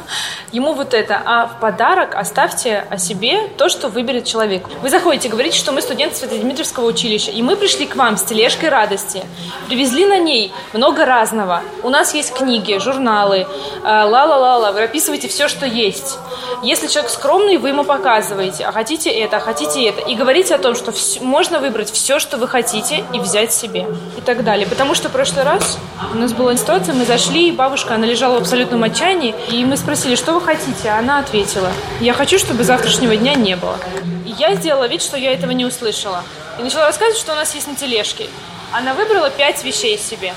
ему 0.52 0.72
вот 0.72 0.92
это, 0.92 1.20
а 1.24 1.46
в 1.46 1.60
подарок 1.60 2.14
оставьте 2.14 2.84
о 2.90 2.98
себе 2.98 3.48
то, 3.56 3.68
что 3.68 3.88
выберет 3.88 4.24
человек. 4.24 4.66
Вы 4.82 4.90
заходите, 4.90 5.28
говорите, 5.28 5.56
что 5.58 5.72
мы 5.72 5.82
студенты 5.82 6.16
Свято-Дмитриевского 6.16 6.86
училища, 6.86 7.30
и 7.30 7.42
мы 7.42 7.56
пришли 7.56 7.86
к 7.86 7.96
вам 7.96 8.16
с 8.16 8.22
тележкой 8.22 8.70
радости. 8.70 9.24
Привезли 9.68 10.06
на 10.06 10.18
ней 10.18 10.52
много 10.72 11.04
разного. 11.04 11.62
У 11.82 11.88
нас 11.88 12.14
есть 12.14 12.34
книги, 12.34 12.78
журналы, 12.78 13.38
э, 13.38 13.46
ла-ла-ла-ла, 13.84 14.72
вы 14.72 14.82
описываете 14.82 15.28
все, 15.28 15.48
что 15.48 15.66
есть. 15.66 16.18
Если 16.62 16.86
человек 16.86 17.10
скромный, 17.10 17.58
вы 17.58 17.68
ему 17.68 17.84
показываете, 17.84 18.64
а 18.64 18.72
хотите 18.72 19.10
это, 19.10 19.36
а 19.36 19.40
хотите 19.40 19.84
это. 19.84 20.00
И 20.00 20.14
говорите 20.14 20.54
о 20.54 20.58
том, 20.58 20.74
что 20.74 20.92
можно 21.20 21.60
выбрать 21.60 21.90
все, 21.90 22.18
что 22.18 22.36
вы 22.38 22.48
хотите, 22.48 23.04
и 23.12 23.18
взять 23.18 23.52
себе. 23.52 23.86
И 24.16 24.20
так 24.24 24.44
далее. 24.44 24.66
Потому 24.66 24.94
что 24.94 25.08
в 25.08 25.12
прошлый 25.12 25.44
раз 25.44 25.78
у 26.12 26.16
нас 26.16 26.32
была 26.32 26.56
ситуация, 26.56 26.94
мы 26.94 27.04
зашли, 27.04 27.48
и 27.48 27.52
бабушка, 27.52 27.94
она 27.94 28.06
лежала 28.06 28.38
в 28.38 28.42
абсолютном 28.42 28.82
отчаянии, 28.82 29.34
и 29.50 29.64
мы 29.64 29.76
спросили, 29.76 30.16
что 30.16 30.32
вы 30.32 30.40
хотите, 30.40 30.88
а 30.88 30.98
она 30.98 31.18
ответила, 31.18 31.70
я 32.00 32.12
хочу, 32.12 32.38
чтобы 32.38 32.64
завтрашнего 32.64 33.16
дня 33.16 33.34
не 33.34 33.56
было. 33.56 33.78
И 34.26 34.30
я 34.38 34.54
сделала 34.54 34.88
вид, 34.88 35.02
что 35.02 35.16
я 35.16 35.32
этого 35.32 35.52
не 35.52 35.64
услышала. 35.64 36.24
И 36.58 36.62
начала 36.62 36.86
рассказывать, 36.86 37.18
что 37.18 37.32
у 37.32 37.36
нас 37.36 37.54
есть 37.54 37.66
на 37.66 37.74
тележке. 37.74 38.26
Она 38.72 38.94
выбрала 38.94 39.30
пять 39.30 39.62
вещей 39.64 39.98
себе. 39.98 40.34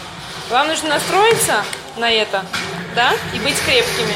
Вам 0.51 0.67
нужно 0.67 0.89
настроиться 0.89 1.63
на 1.97 2.09
это, 2.11 2.43
да, 2.95 3.11
и 3.33 3.39
быть 3.39 3.59
крепкими. 3.65 4.13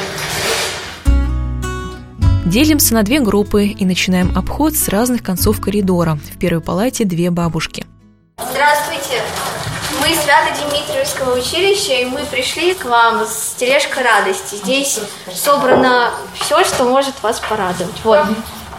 Делимся 2.46 2.92
на 2.94 3.02
две 3.02 3.20
группы 3.20 3.66
и 3.66 3.84
начинаем 3.84 4.36
обход 4.36 4.74
с 4.74 4.88
разных 4.88 5.22
концов 5.22 5.60
коридора. 5.60 6.18
В 6.34 6.38
первой 6.38 6.60
палате 6.60 7.04
две 7.04 7.30
бабушки. 7.30 7.86
Здравствуйте. 8.50 9.22
Мы 10.00 10.10
из 10.10 10.20
Свято-Дмитриевского 10.22 11.36
училища, 11.38 11.92
и 11.92 12.04
мы 12.06 12.24
пришли 12.24 12.74
к 12.74 12.84
вам 12.86 13.24
с 13.26 13.54
тележкой 13.56 14.02
радости. 14.04 14.56
Здесь 14.56 15.00
собрано 15.34 16.10
все, 16.34 16.64
что 16.64 16.84
может 16.84 17.22
вас 17.22 17.40
порадовать. 17.40 17.94
Вот. 18.04 18.20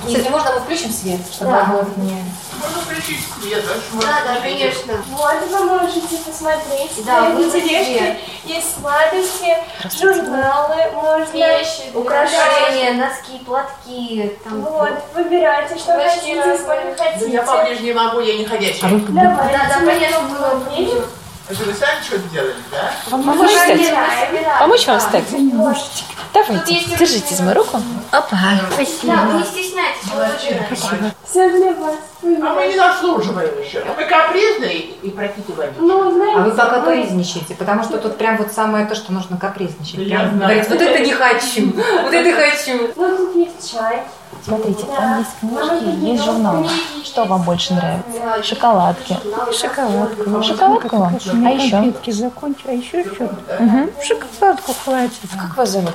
Если 0.08 0.28
можно, 0.30 0.52
мы 0.54 0.60
включим 0.62 0.92
свет, 0.92 1.22
чтобы 1.32 1.52
Да. 1.52 1.64
было 1.66 1.82
виднее. 1.84 2.24
Можно 2.64 2.82
включить 2.82 3.20
свет, 3.42 3.64
а 3.68 4.02
Да, 4.02 4.34
да, 4.34 4.42
конечно. 4.42 5.04
Вот 5.12 5.36
вы 5.50 5.64
можете 5.66 6.18
посмотреть. 6.18 7.06
Да, 7.06 7.30
вы 7.30 7.50
тележке 7.50 8.18
есть 8.46 8.80
сладости, 8.80 9.58
журналы, 10.00 10.92
можно 10.94 11.32
Вещи, 11.34 11.92
украшения, 11.94 12.94
носки, 12.94 13.40
платки. 13.46 14.38
Там, 14.44 14.62
Вот, 14.62 14.92
выбирайте, 15.14 15.78
что 15.78 15.94
Почти 15.96 16.36
хотите, 16.36 16.58
сколько 16.58 16.96
хотите. 17.04 17.32
Я 17.32 17.44
поближе 17.44 17.82
не 17.84 17.94
могу, 17.94 18.20
я 18.22 18.38
не 18.38 18.46
ходячая. 18.46 18.92
Давайте, 18.92 19.12
Да, 19.12 19.70
да, 19.70 19.86
конечно, 19.86 20.20
попробуем. 20.20 21.06
Это 21.50 21.64
вы 21.66 21.74
сами 21.74 22.02
что-то 22.02 22.24
делали, 22.30 22.56
да? 22.72 22.94
Вам 23.10 23.24
помочь 23.24 23.52
встать? 23.52 23.82
собираем. 23.82 24.60
Помочь 24.60 24.88
вам 24.88 25.00
встать? 25.00 25.24
Давайте, 26.34 26.74
есть 26.74 26.98
держите 26.98 27.36
за 27.36 27.44
мою 27.44 27.56
руку. 27.58 27.80
Да, 29.04 29.26
вы 29.26 29.40
не 29.40 29.44
стесняйтесь, 29.44 30.04
выбирайте. 30.12 31.14
Все 31.30 31.50
для 31.50 31.74
вас. 31.74 31.96
А 32.24 32.54
мы 32.56 32.68
не 32.68 32.76
заслуживаем 32.76 33.52
еще. 33.64 33.84
Мы 33.98 34.06
капризные 34.06 34.78
и 34.80 35.10
просите 35.10 35.54
водить. 35.56 35.74
Ну, 35.80 36.12
знаете, 36.12 36.38
А 36.38 36.44
вы 36.44 36.52
пока 36.52 36.70
капризничаете, 36.82 37.54
потому 37.56 37.84
что 37.84 37.98
тут 37.98 38.18
прям 38.18 38.38
вот 38.38 38.52
самое 38.52 38.86
то, 38.86 38.96
что 38.96 39.14
нужно 39.14 39.38
капризничать. 39.38 39.96
Я 40.00 40.20
Прям 40.20 40.36
знаю. 40.38 40.40
говорить, 40.40 40.70
вот 40.70 40.82
это 40.82 41.00
не 41.00 41.12
хочу, 41.12 41.66
вот 42.04 42.14
это 42.14 42.32
хочу. 42.42 42.94
ну 42.96 43.18
тут 43.18 43.36
есть 43.36 43.72
чай. 43.72 44.04
Смотрите, 44.46 44.84
там 44.98 45.20
есть 45.20 45.32
книжки, 45.40 46.06
есть 46.06 46.24
журналы. 46.24 46.70
Что 47.04 47.26
вам 47.26 47.44
больше 47.44 47.74
нравится? 47.74 48.44
Шоколадки. 48.44 49.18
Шоколадку. 49.58 50.44
Шоколадку 50.44 50.98
вам? 50.98 51.18
А 51.46 51.50
еще? 51.50 51.94
закончу, 52.12 52.62
а 52.68 52.72
еще 52.72 53.06
что? 53.06 53.26
Угу. 53.26 53.90
Шоколадку 54.04 54.74
хватит. 54.84 55.14
Как 55.32 55.56
вас 55.56 55.70
зовут? 55.70 55.94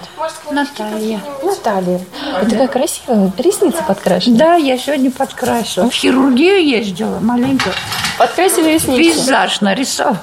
Наталья. 0.50 1.21
Наталья. 1.43 2.00
Вы 2.43 2.50
такая 2.50 2.69
красивая, 2.69 3.33
ресницы 3.37 3.83
подкрашены. 3.87 4.38
Да, 4.38 4.55
я 4.55 4.78
сегодня 4.78 5.11
подкрасила. 5.11 5.90
В 5.90 5.93
хирургию 5.93 6.64
ездила 6.64 7.19
маленько. 7.21 7.71
Подкрасили 8.17 8.75
ресницы. 8.75 8.97
Пейзаж 8.97 9.61
нарисовал. 9.61 10.17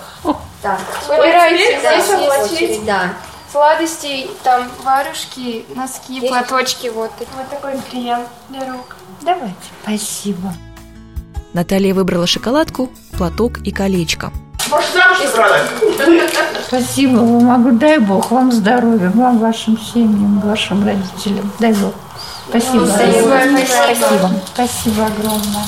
Так, 0.62 0.80
Выбирайте, 1.08 1.80
здесь 1.80 2.52
очередь, 2.52 2.86
да. 2.86 3.14
Сладостей, 3.56 4.30
там 4.44 4.68
варежки, 4.84 5.64
носки, 5.78 6.20
платочки, 6.28 6.88
вот. 6.90 7.10
Вот 7.38 7.50
такой 7.50 7.80
крем 7.90 8.24
для 8.50 8.70
рук. 8.70 8.98
Давайте. 9.22 9.56
Спасибо. 9.82 10.54
Наталья 11.54 11.94
выбрала 11.94 12.28
шоколадку, 12.28 12.92
платок 13.18 13.60
и 13.60 13.72
колечко. 13.72 14.34
Может, 14.70 14.92
замуж? 14.92 15.20
Спасибо 16.68 17.16
вам, 17.16 17.46
могу. 17.46 17.72
Дай 17.78 17.98
Бог 18.00 18.30
вам 18.30 18.52
здоровья, 18.52 19.10
вам, 19.16 19.40
вашим 19.40 19.80
семьям, 19.80 20.42
вашим 20.42 20.86
родителям. 20.86 21.50
Дай 21.58 21.72
Бог. 21.76 21.94
Спасибо. 22.50 22.86
Спасибо. 22.88 24.32
Спасибо 24.54 25.06
огромное. 25.06 25.64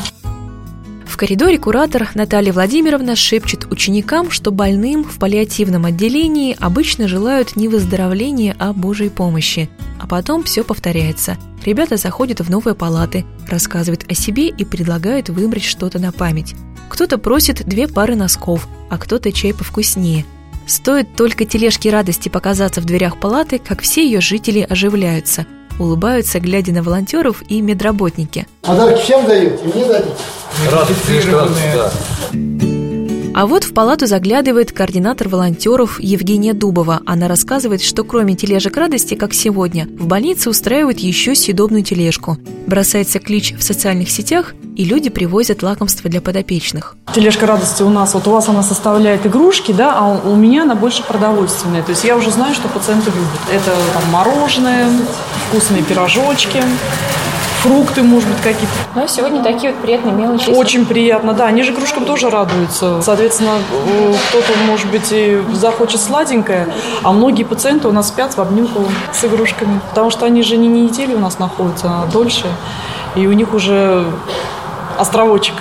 В 1.17 1.19
коридоре 1.19 1.57
куратор 1.57 2.11
Наталья 2.13 2.53
Владимировна 2.53 3.15
шепчет 3.15 3.65
ученикам, 3.71 4.29
что 4.29 4.51
больным 4.51 5.03
в 5.03 5.17
паллиативном 5.17 5.85
отделении 5.85 6.55
обычно 6.59 7.07
желают 7.07 7.55
не 7.55 7.67
выздоровления, 7.67 8.55
а 8.59 8.71
Божьей 8.71 9.09
помощи. 9.09 9.67
А 9.99 10.05
потом 10.05 10.43
все 10.43 10.63
повторяется. 10.63 11.37
Ребята 11.65 11.97
заходят 11.97 12.41
в 12.41 12.51
новые 12.51 12.75
палаты, 12.75 13.25
рассказывают 13.49 14.05
о 14.07 14.13
себе 14.13 14.49
и 14.49 14.63
предлагают 14.63 15.29
выбрать 15.29 15.63
что-то 15.63 15.97
на 15.97 16.11
память. 16.11 16.53
Кто-то 16.87 17.17
просит 17.17 17.67
две 17.67 17.87
пары 17.87 18.15
носков, 18.15 18.67
а 18.91 18.99
кто-то 18.99 19.31
чай 19.31 19.55
повкуснее. 19.55 20.23
Стоит 20.67 21.15
только 21.15 21.45
тележке 21.45 21.89
радости 21.89 22.29
показаться 22.29 22.79
в 22.79 22.85
дверях 22.85 23.19
палаты, 23.19 23.57
как 23.57 23.81
все 23.81 24.05
ее 24.05 24.21
жители 24.21 24.59
оживляются, 24.59 25.47
улыбаются, 25.79 26.39
глядя 26.39 26.73
на 26.73 26.83
волонтеров 26.83 27.43
и 27.47 27.61
медработники. 27.61 28.47
Подарки 28.61 29.01
всем 29.01 29.25
дают, 29.25 29.61
и 29.63 29.67
мне 29.67 29.85
дадите. 29.85 30.15
А 33.37 33.45
вот 33.45 33.65
в 33.65 33.73
палату 33.75 34.07
заглядывает 34.07 34.71
координатор 34.71 35.29
волонтеров 35.29 35.99
Евгения 35.99 36.53
Дубова. 36.53 37.01
Она 37.05 37.27
рассказывает, 37.27 37.83
что 37.83 38.03
кроме 38.03 38.33
тележек 38.33 38.75
радости, 38.75 39.13
как 39.13 39.35
сегодня, 39.35 39.87
в 39.99 40.07
больнице 40.07 40.49
устраивают 40.49 40.97
еще 40.97 41.35
съедобную 41.35 41.83
тележку. 41.83 42.39
Бросается 42.65 43.19
клич 43.19 43.53
в 43.55 43.61
социальных 43.61 44.09
сетях, 44.09 44.55
и 44.75 44.83
люди 44.83 45.11
привозят 45.11 45.61
лакомства 45.61 46.09
для 46.09 46.19
подопечных. 46.19 46.95
Тележка 47.13 47.45
радости 47.45 47.83
у 47.83 47.89
нас, 47.89 48.15
вот 48.15 48.25
у 48.25 48.31
вас 48.31 48.49
она 48.49 48.63
составляет 48.63 49.27
игрушки, 49.27 49.71
да, 49.71 49.93
а 49.95 50.19
у 50.27 50.35
меня 50.35 50.63
она 50.63 50.73
больше 50.73 51.03
продовольственная. 51.03 51.83
То 51.83 51.91
есть 51.91 52.03
я 52.05 52.17
уже 52.17 52.31
знаю, 52.31 52.55
что 52.55 52.67
пациенты 52.69 53.11
любят. 53.11 53.39
Это 53.51 53.71
там 53.93 54.09
мороженое, 54.09 54.89
вкусные 55.49 55.83
пирожочки, 55.83 56.63
фрукты, 57.67 58.03
может 58.03 58.29
быть, 58.29 58.41
какие-то. 58.41 58.73
Ну, 58.95 59.03
а 59.03 59.07
сегодня 59.07 59.43
такие 59.43 59.71
вот 59.71 59.81
приятные 59.81 60.13
мелочи. 60.13 60.49
Очень 60.49 60.85
приятно, 60.85 61.33
да. 61.33 61.45
Они 61.47 61.63
же 61.63 61.73
игрушкам 61.73 62.05
тоже 62.05 62.29
радуются. 62.29 63.01
Соответственно, 63.01 63.57
э, 63.71 64.13
кто-то, 64.29 64.53
может 64.67 64.89
быть, 64.89 65.11
и 65.11 65.41
захочет 65.53 66.01
сладенькое, 66.01 66.67
а 67.03 67.11
многие 67.11 67.43
пациенты 67.43 67.87
у 67.87 67.91
нас 67.91 68.07
спят 68.09 68.35
в 68.35 68.39
обнимку 68.39 68.85
с 69.11 69.23
игрушками. 69.25 69.81
Потому 69.89 70.09
что 70.09 70.25
они 70.25 70.43
же 70.43 70.57
не 70.57 70.67
неделю 70.67 71.17
у 71.17 71.19
нас 71.19 71.39
находятся, 71.39 71.87
а 71.87 72.07
дольше. 72.11 72.47
И 73.15 73.27
у 73.27 73.33
них 73.33 73.53
уже 73.53 74.05
островочек 74.97 75.55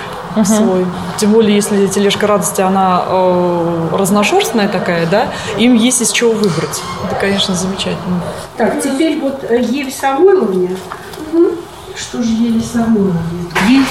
свой. 0.45 0.85
Тем 1.17 1.31
более, 1.31 1.55
если 1.55 1.87
тележка 1.87 2.27
радости, 2.27 2.61
она 2.61 3.03
э, 3.07 3.87
разношерстная 3.93 4.67
такая, 4.67 5.07
да, 5.07 5.29
им 5.57 5.73
есть 5.73 6.01
из 6.01 6.11
чего 6.11 6.31
выбрать. 6.31 6.81
Это, 7.05 7.15
конечно, 7.19 7.55
замечательно. 7.55 8.21
Так, 8.55 8.81
теперь 8.81 9.19
вот 9.19 9.43
э, 9.49 9.59
Еве 9.61 9.91
Самойловне. 9.91 10.77
Что 11.97 12.21
же 12.21 12.31
Еве 12.31 12.61
Самойловне? 12.61 13.17
Ей 13.67 13.81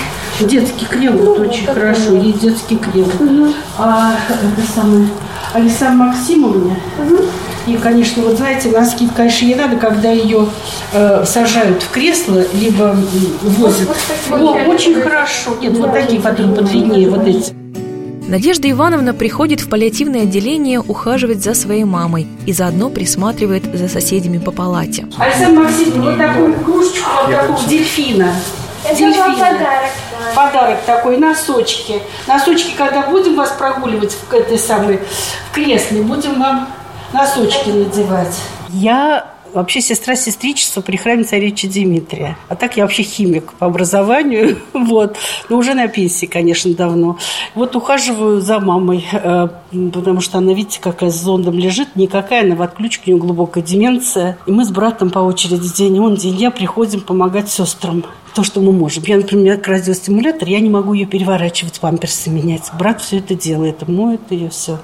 детский 0.47 0.87
крем 0.87 1.17
вот 1.17 1.41
очень 1.41 1.67
хорошо, 1.67 2.13
ей 2.13 2.33
детский 2.33 2.77
крем. 2.77 3.11
А 3.79 4.15
это 4.29 4.73
самое, 4.73 5.09
Александре 5.53 6.07
Максимовне. 6.07 6.77
И, 7.67 7.77
конечно, 7.77 8.23
вот 8.23 8.37
знаете, 8.37 8.71
носки, 8.71 9.09
конечно, 9.09 9.45
не 9.45 9.57
надо, 9.57 9.77
когда 9.77 10.09
ее 10.13 10.47
э, 10.93 11.25
сажают 11.27 11.83
в 11.83 11.91
кресло, 11.91 12.45
либо 12.55 12.97
возят. 13.43 13.89
О, 14.31 14.53
очень 14.69 14.95
хорошо. 15.01 15.57
Нет, 15.61 15.77
вот 15.77 15.93
такие, 15.93 16.23
которые 16.23 16.55
подлиннее, 16.55 17.11
вот 17.11 17.27
эти. 17.27 17.56
Надежда 18.29 18.69
Ивановна 18.69 19.15
приходит 19.15 19.61
в 19.61 19.69
паллиативное 19.69 20.23
отделение 20.23 20.81
ухаживать 20.81 21.45
за 21.45 21.55
своей 21.55 21.85
мамой 21.85 22.27
и 22.45 22.53
заодно 22.53 22.91
присматривает 22.91 23.63
за 23.73 23.89
соседями 23.89 24.39
по 24.39 24.51
палате. 24.51 25.07
Александр 25.17 25.63
Максимович, 25.63 25.95
вот 25.95 26.19
такую 26.19 26.55
кружечку, 26.55 27.09
вот 27.23 27.31
такого 27.31 27.69
дельфина. 27.69 28.35
Это 28.85 28.99
Дельфина. 28.99 29.27
вам 29.27 29.35
подарок. 29.35 29.91
Подарок 30.35 30.79
такой, 30.87 31.19
носочки. 31.19 32.03
Носочки, 32.27 32.73
когда 32.77 33.03
будем 33.03 33.37
вас 33.37 33.51
прогуливать 33.53 34.13
в 34.13 34.35
этой 34.35 34.59
самой 34.59 34.99
в 35.49 35.55
кресле, 35.55 36.03
будем 36.03 36.41
вам 36.41 36.69
носочки 37.13 37.69
надевать. 37.69 38.37
Я 38.71 39.36
вообще 39.57 39.81
сестра 39.81 40.15
сестричества 40.17 40.83
при 40.83 40.97
храме 40.97 41.25
царевича 41.25 41.67
Дмитрия. 41.67 42.37
А 42.49 42.55
так 42.55 42.77
я 42.77 42.85
вообще 42.85 43.03
химик 43.03 43.55
по 43.55 43.67
образованию, 43.67 44.59
вот. 44.73 45.17
Но 45.49 45.57
уже 45.57 45.75
на 45.75 45.89
пенсии, 45.89 46.27
конечно, 46.27 46.73
давно. 46.75 47.19
Вот 47.55 47.75
ухаживаю 47.75 48.41
за 48.41 48.61
мамой, 48.61 49.07
э, 49.11 49.49
потому 49.93 50.21
что 50.21 50.39
она, 50.39 50.53
видите, 50.53 50.79
какая 50.81 51.11
с 51.11 51.17
зондом 51.17 51.55
лежит. 51.55 51.97
Никакая, 51.97 52.43
она 52.45 52.55
в 52.55 52.63
отключке, 52.63 53.13
у 53.13 53.15
нее 53.15 53.23
глубокая 53.23 53.65
деменция. 53.65 54.37
И 54.47 54.53
мы 54.53 54.65
с 54.65 54.71
братом 54.71 55.11
по 55.11 55.21
очереди 55.21 55.75
день 55.75 55.99
он, 55.99 56.17
день 56.17 56.37
я 56.37 56.51
приходим 56.51 57.01
помогать 57.01 57.49
сестрам 57.49 58.05
то, 58.37 58.45
что 58.45 58.61
мы 58.61 58.71
можем. 58.71 59.03
Я, 59.07 59.17
например, 59.17 59.57
как 59.57 59.69
радиостимулятор, 59.69 60.47
я 60.47 60.61
не 60.61 60.69
могу 60.69 60.93
ее 60.93 61.07
переворачивать, 61.07 61.81
памперсы 61.81 62.29
менять. 62.29 62.71
Брат 62.79 63.01
все 63.01 63.17
это 63.17 63.35
делает, 63.35 63.89
моет 63.89 64.31
ее 64.31 64.51
все. 64.51 64.79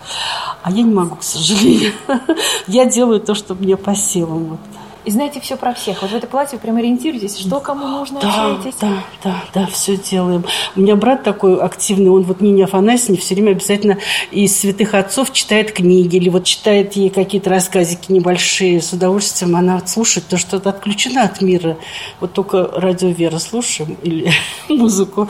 А 0.63 0.71
я 0.71 0.83
не 0.83 0.95
могу, 0.95 1.17
к 1.17 1.23
сожалению. 1.23 1.93
Я 2.67 2.87
делаю 2.87 3.21
то, 3.21 3.35
что 3.35 3.55
мне 3.55 3.77
по 3.77 3.95
силам. 3.95 4.45
Вот. 4.45 4.61
И 5.05 5.11
знаете 5.11 5.41
все 5.41 5.57
про 5.57 5.75
всех. 5.75 6.03
Вот 6.03 6.13
в 6.13 6.15
этой 6.15 6.29
палате 6.29 6.57
вы 6.57 6.63
прям 6.63 6.77
ориентируетесь, 6.77 7.37
что 7.39 7.59
кому 7.59 7.89
нужно, 7.89 8.21
Да, 8.21 8.53
общаетесь. 8.53 8.79
да, 8.81 9.05
да, 9.25 9.45
да, 9.53 9.67
все 9.67 9.97
делаем. 9.97 10.45
У 10.77 10.81
меня 10.81 10.95
брат 10.95 11.25
такой 11.25 11.59
активный, 11.59 12.09
он 12.09 12.23
вот 12.23 12.41
Нине 12.41 12.65
Афанасьевне 12.65 13.19
все 13.19 13.35
время 13.35 13.51
обязательно 13.51 13.99
из 14.31 14.57
святых 14.57 14.95
отцов 14.95 15.33
читает 15.33 15.73
книги 15.73 16.17
или 16.17 16.29
вот 16.29 16.45
читает 16.45 16.93
ей 16.95 17.11
какие-то 17.11 17.51
рассказики 17.51 18.13
небольшие. 18.13 18.81
С 18.81 18.93
удовольствием 18.93 19.57
она 19.57 19.77
вот 19.77 19.89
слушает 19.89 20.29
то, 20.29 20.39
что 20.39 20.59
отключена 20.59 21.25
от 21.25 21.43
мира. 21.43 21.77
Вот 22.21 22.33
только 22.33 22.71
радио 22.73 23.09
Вера 23.09 23.39
слушаем 23.41 23.97
или 24.03 24.31
музыку. 24.69 25.29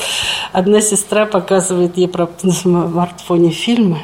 Одна 0.52 0.82
сестра 0.82 1.24
показывает 1.24 1.96
ей 1.96 2.08
про, 2.08 2.28
на 2.42 2.52
смартфоне 2.52 3.50
фильмы. 3.50 4.02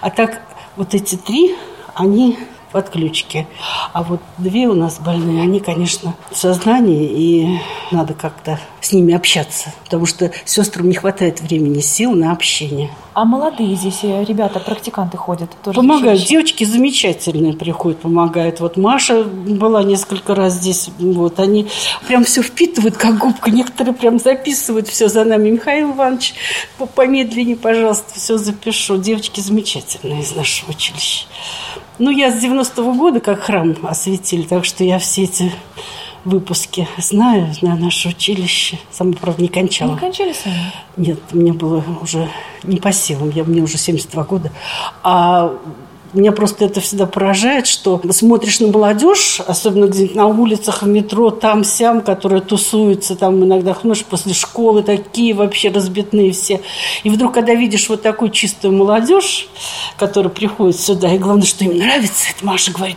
А 0.00 0.10
так 0.10 0.40
вот 0.76 0.94
эти 0.94 1.16
три, 1.16 1.56
они 1.94 2.38
в 2.72 2.76
отключке. 2.76 3.46
А 3.92 4.02
вот 4.02 4.20
две 4.38 4.68
у 4.68 4.74
нас 4.74 4.98
больные, 4.98 5.42
они, 5.42 5.60
конечно, 5.60 6.14
в 6.30 6.36
сознании, 6.36 7.04
и 7.04 7.58
надо 7.90 8.14
как-то 8.14 8.58
с 8.80 8.92
ними 8.92 9.14
общаться, 9.14 9.72
потому 9.84 10.06
что 10.06 10.30
сестрам 10.44 10.88
не 10.88 10.94
хватает 10.94 11.40
времени, 11.40 11.80
сил 11.80 12.12
на 12.12 12.32
общение. 12.32 12.90
А 13.12 13.24
молодые 13.24 13.74
здесь 13.74 14.00
э, 14.02 14.24
ребята, 14.24 14.60
практиканты 14.60 15.16
ходят 15.16 15.50
тоже? 15.62 15.76
Помогают. 15.76 16.24
Девочки 16.24 16.64
замечательные 16.64 17.52
приходят, 17.52 17.98
помогают. 18.00 18.60
Вот 18.60 18.76
Маша 18.76 19.24
была 19.24 19.82
несколько 19.82 20.34
раз 20.34 20.54
здесь. 20.54 20.90
Вот 20.98 21.40
они 21.40 21.66
прям 22.06 22.24
все 22.24 22.42
впитывают, 22.42 22.96
как 22.96 23.18
губка. 23.18 23.50
Некоторые 23.50 23.94
прям 23.94 24.20
записывают 24.20 24.86
все 24.88 25.08
за 25.08 25.24
нами. 25.24 25.50
Михаил 25.50 25.92
Иванович, 25.92 26.34
помедленнее, 26.94 27.56
пожалуйста, 27.56 28.14
все 28.14 28.38
запишу. 28.38 28.96
Девочки 28.96 29.40
замечательные 29.40 30.22
из 30.22 30.34
нашего 30.34 30.70
училища. 30.70 31.26
Ну, 32.00 32.08
я 32.10 32.32
с 32.32 32.42
90-го 32.42 32.94
года 32.94 33.20
как 33.20 33.42
храм 33.42 33.76
осветили, 33.82 34.42
так 34.42 34.64
что 34.64 34.82
я 34.84 34.98
все 34.98 35.24
эти 35.24 35.52
выпуске. 36.24 36.88
Знаю, 36.96 37.52
знаю 37.52 37.78
наше 37.78 38.08
училище. 38.08 38.78
Сама, 38.90 39.12
правда, 39.20 39.42
не 39.42 39.48
кончала. 39.48 39.92
Не 39.92 39.98
кончали 39.98 40.32
сами? 40.32 40.72
Нет, 40.96 41.18
мне 41.32 41.52
было 41.52 41.84
уже 42.00 42.26
не 42.62 42.78
по 42.78 42.90
силам. 42.90 43.28
Я, 43.28 43.44
мне 43.44 43.60
уже 43.60 43.76
72 43.76 44.24
года. 44.24 44.50
А 45.02 45.54
меня 46.12 46.32
просто 46.32 46.64
это 46.64 46.80
всегда 46.80 47.06
поражает, 47.06 47.66
что 47.66 48.00
смотришь 48.10 48.60
на 48.60 48.68
молодежь, 48.68 49.40
особенно 49.46 49.86
где-нибудь 49.86 50.16
на 50.16 50.26
улицах, 50.26 50.82
в 50.82 50.88
метро, 50.88 51.30
там, 51.30 51.64
сям, 51.64 52.00
которые 52.00 52.40
тусуются, 52.42 53.16
там 53.16 53.44
иногда, 53.44 53.76
ну, 53.82 53.94
после 54.08 54.34
школы 54.34 54.82
такие 54.82 55.34
вообще 55.34 55.70
разбитные 55.70 56.32
все. 56.32 56.60
И 57.04 57.10
вдруг, 57.10 57.34
когда 57.34 57.54
видишь 57.54 57.88
вот 57.88 58.02
такую 58.02 58.30
чистую 58.30 58.74
молодежь, 58.74 59.48
которая 59.96 60.32
приходит 60.32 60.80
сюда, 60.80 61.14
и 61.14 61.18
главное, 61.18 61.46
что 61.46 61.64
им 61.64 61.76
нравится, 61.76 62.26
это 62.34 62.44
Маша 62.44 62.72
говорит, 62.72 62.96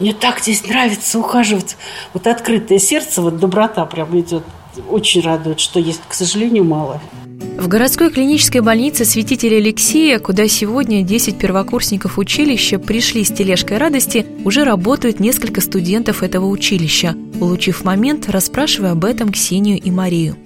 мне 0.00 0.12
так 0.12 0.40
здесь 0.40 0.66
нравится 0.66 1.18
ухаживать. 1.18 1.76
Вот 2.12 2.26
открытое 2.26 2.78
сердце, 2.78 3.20
вот 3.22 3.38
доброта 3.38 3.84
прям 3.86 4.18
идет. 4.18 4.42
Очень 4.88 5.22
радует, 5.22 5.60
что 5.60 5.78
есть, 5.78 6.00
к 6.08 6.14
сожалению, 6.14 6.64
мало. 6.64 7.00
В 7.58 7.68
городской 7.68 8.10
клинической 8.10 8.60
больнице 8.60 9.04
святителя 9.04 9.56
Алексея, 9.56 10.18
куда 10.18 10.48
сегодня 10.48 11.02
10 11.02 11.38
первокурсников 11.38 12.18
училища 12.18 12.78
пришли 12.78 13.24
с 13.24 13.30
тележкой 13.30 13.78
радости, 13.78 14.26
уже 14.44 14.64
работают 14.64 15.20
несколько 15.20 15.60
студентов 15.60 16.22
этого 16.22 16.46
училища. 16.46 17.14
Улучив 17.40 17.84
момент, 17.84 18.28
расспрашивая 18.28 18.92
об 18.92 19.04
этом 19.04 19.30
Ксению 19.30 19.80
и 19.80 19.90
Марию. 19.90 20.36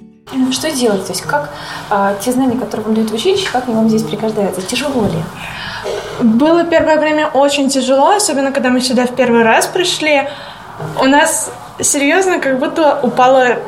Что 0.53 0.71
делать? 0.71 1.07
То 1.07 1.13
есть 1.13 1.23
как 1.23 1.55
а, 1.89 2.15
те 2.23 2.33
знания, 2.33 2.59
которые 2.59 2.87
вам 2.87 2.95
дают 2.95 3.11
в 3.11 3.15
училище, 3.15 3.49
как 3.51 3.67
они 3.67 3.75
вам 3.75 3.89
здесь 3.89 4.03
пригождаются? 4.03 4.61
Тяжело 4.63 5.07
ли? 5.07 5.23
Было 6.21 6.65
первое 6.65 7.01
время 7.01 7.29
очень 7.29 7.71
тяжело, 7.71 8.11
особенно 8.17 8.53
когда 8.53 8.69
мы 8.69 8.81
сюда 8.81 9.07
в 9.07 9.15
первый 9.15 9.43
раз 9.43 9.67
пришли. 9.67 10.29
У 11.01 11.07
нас 11.07 11.51
серьезно 11.81 12.39
как 12.39 12.59
будто 12.59 13.01
упала 13.03 13.59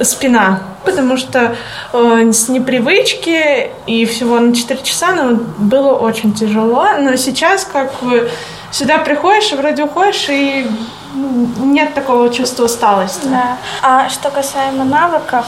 спина, 0.00 0.60
потому 0.84 1.16
что 1.16 1.56
э, 1.92 2.32
с 2.32 2.48
непривычки 2.48 3.70
и 3.86 4.04
всего 4.06 4.38
на 4.38 4.54
4 4.54 4.82
часа 4.82 5.12
ну, 5.12 5.36
было 5.58 5.92
очень 5.94 6.34
тяжело, 6.34 6.86
но 7.00 7.16
сейчас 7.16 7.64
как 7.64 7.92
бы 8.02 8.30
сюда 8.70 8.98
приходишь 8.98 9.52
вроде 9.52 9.84
уходишь 9.84 10.26
и 10.28 10.66
нет 11.14 11.94
такого 11.94 12.28
чувства 12.30 12.64
усталости. 12.64 13.26
Да. 13.26 13.56
А 13.82 14.08
что 14.08 14.30
касаемо 14.30 14.84
навыков, 14.84 15.46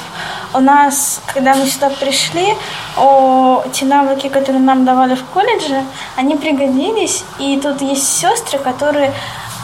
у 0.54 0.60
нас, 0.60 1.20
когда 1.32 1.54
мы 1.54 1.66
сюда 1.66 1.90
пришли, 1.90 2.54
о, 2.96 3.62
те 3.72 3.84
навыки, 3.84 4.28
которые 4.28 4.62
нам 4.62 4.84
давали 4.84 5.14
в 5.14 5.24
колледже, 5.24 5.82
они 6.16 6.36
пригодились. 6.36 7.24
И 7.38 7.60
тут 7.60 7.82
есть 7.82 8.18
сестры, 8.18 8.58
которые 8.58 9.12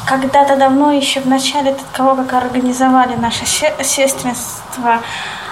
когда-то 0.06 0.56
давно, 0.56 0.92
еще 0.92 1.20
в 1.20 1.26
начале 1.26 1.76
того, 1.96 2.14
как 2.14 2.32
организовали 2.34 3.14
наше 3.14 3.44
сестринство, 3.46 5.00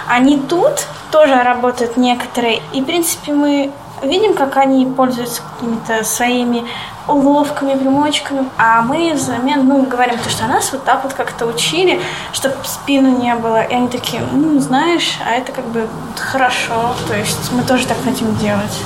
они 0.07 0.39
тут 0.39 0.87
тоже 1.11 1.41
работают 1.43 1.97
некоторые. 1.97 2.61
И, 2.73 2.81
в 2.81 2.85
принципе, 2.85 3.33
мы 3.33 3.71
видим, 4.03 4.33
как 4.33 4.57
они 4.57 4.85
пользуются 4.85 5.41
какими-то 5.41 6.03
своими 6.03 6.65
уловками, 7.07 7.75
примочками, 7.75 8.47
а 8.57 8.81
мы 8.81 9.13
взамен, 9.13 9.67
ну, 9.67 9.83
говорим 9.83 10.17
то, 10.19 10.29
что 10.29 10.47
нас 10.47 10.71
вот 10.71 10.83
так 10.85 11.03
вот 11.03 11.13
как-то 11.13 11.45
учили, 11.45 11.99
чтобы 12.31 12.55
спину 12.63 13.17
не 13.19 13.35
было, 13.35 13.61
и 13.61 13.73
они 13.73 13.89
такие, 13.89 14.21
ну, 14.31 14.59
знаешь, 14.59 15.17
а 15.25 15.31
это 15.31 15.51
как 15.51 15.65
бы 15.65 15.87
хорошо, 16.17 16.95
то 17.07 17.15
есть 17.15 17.51
мы 17.51 17.63
тоже 17.63 17.85
так 17.87 17.97
хотим 18.03 18.35
делать. 18.37 18.79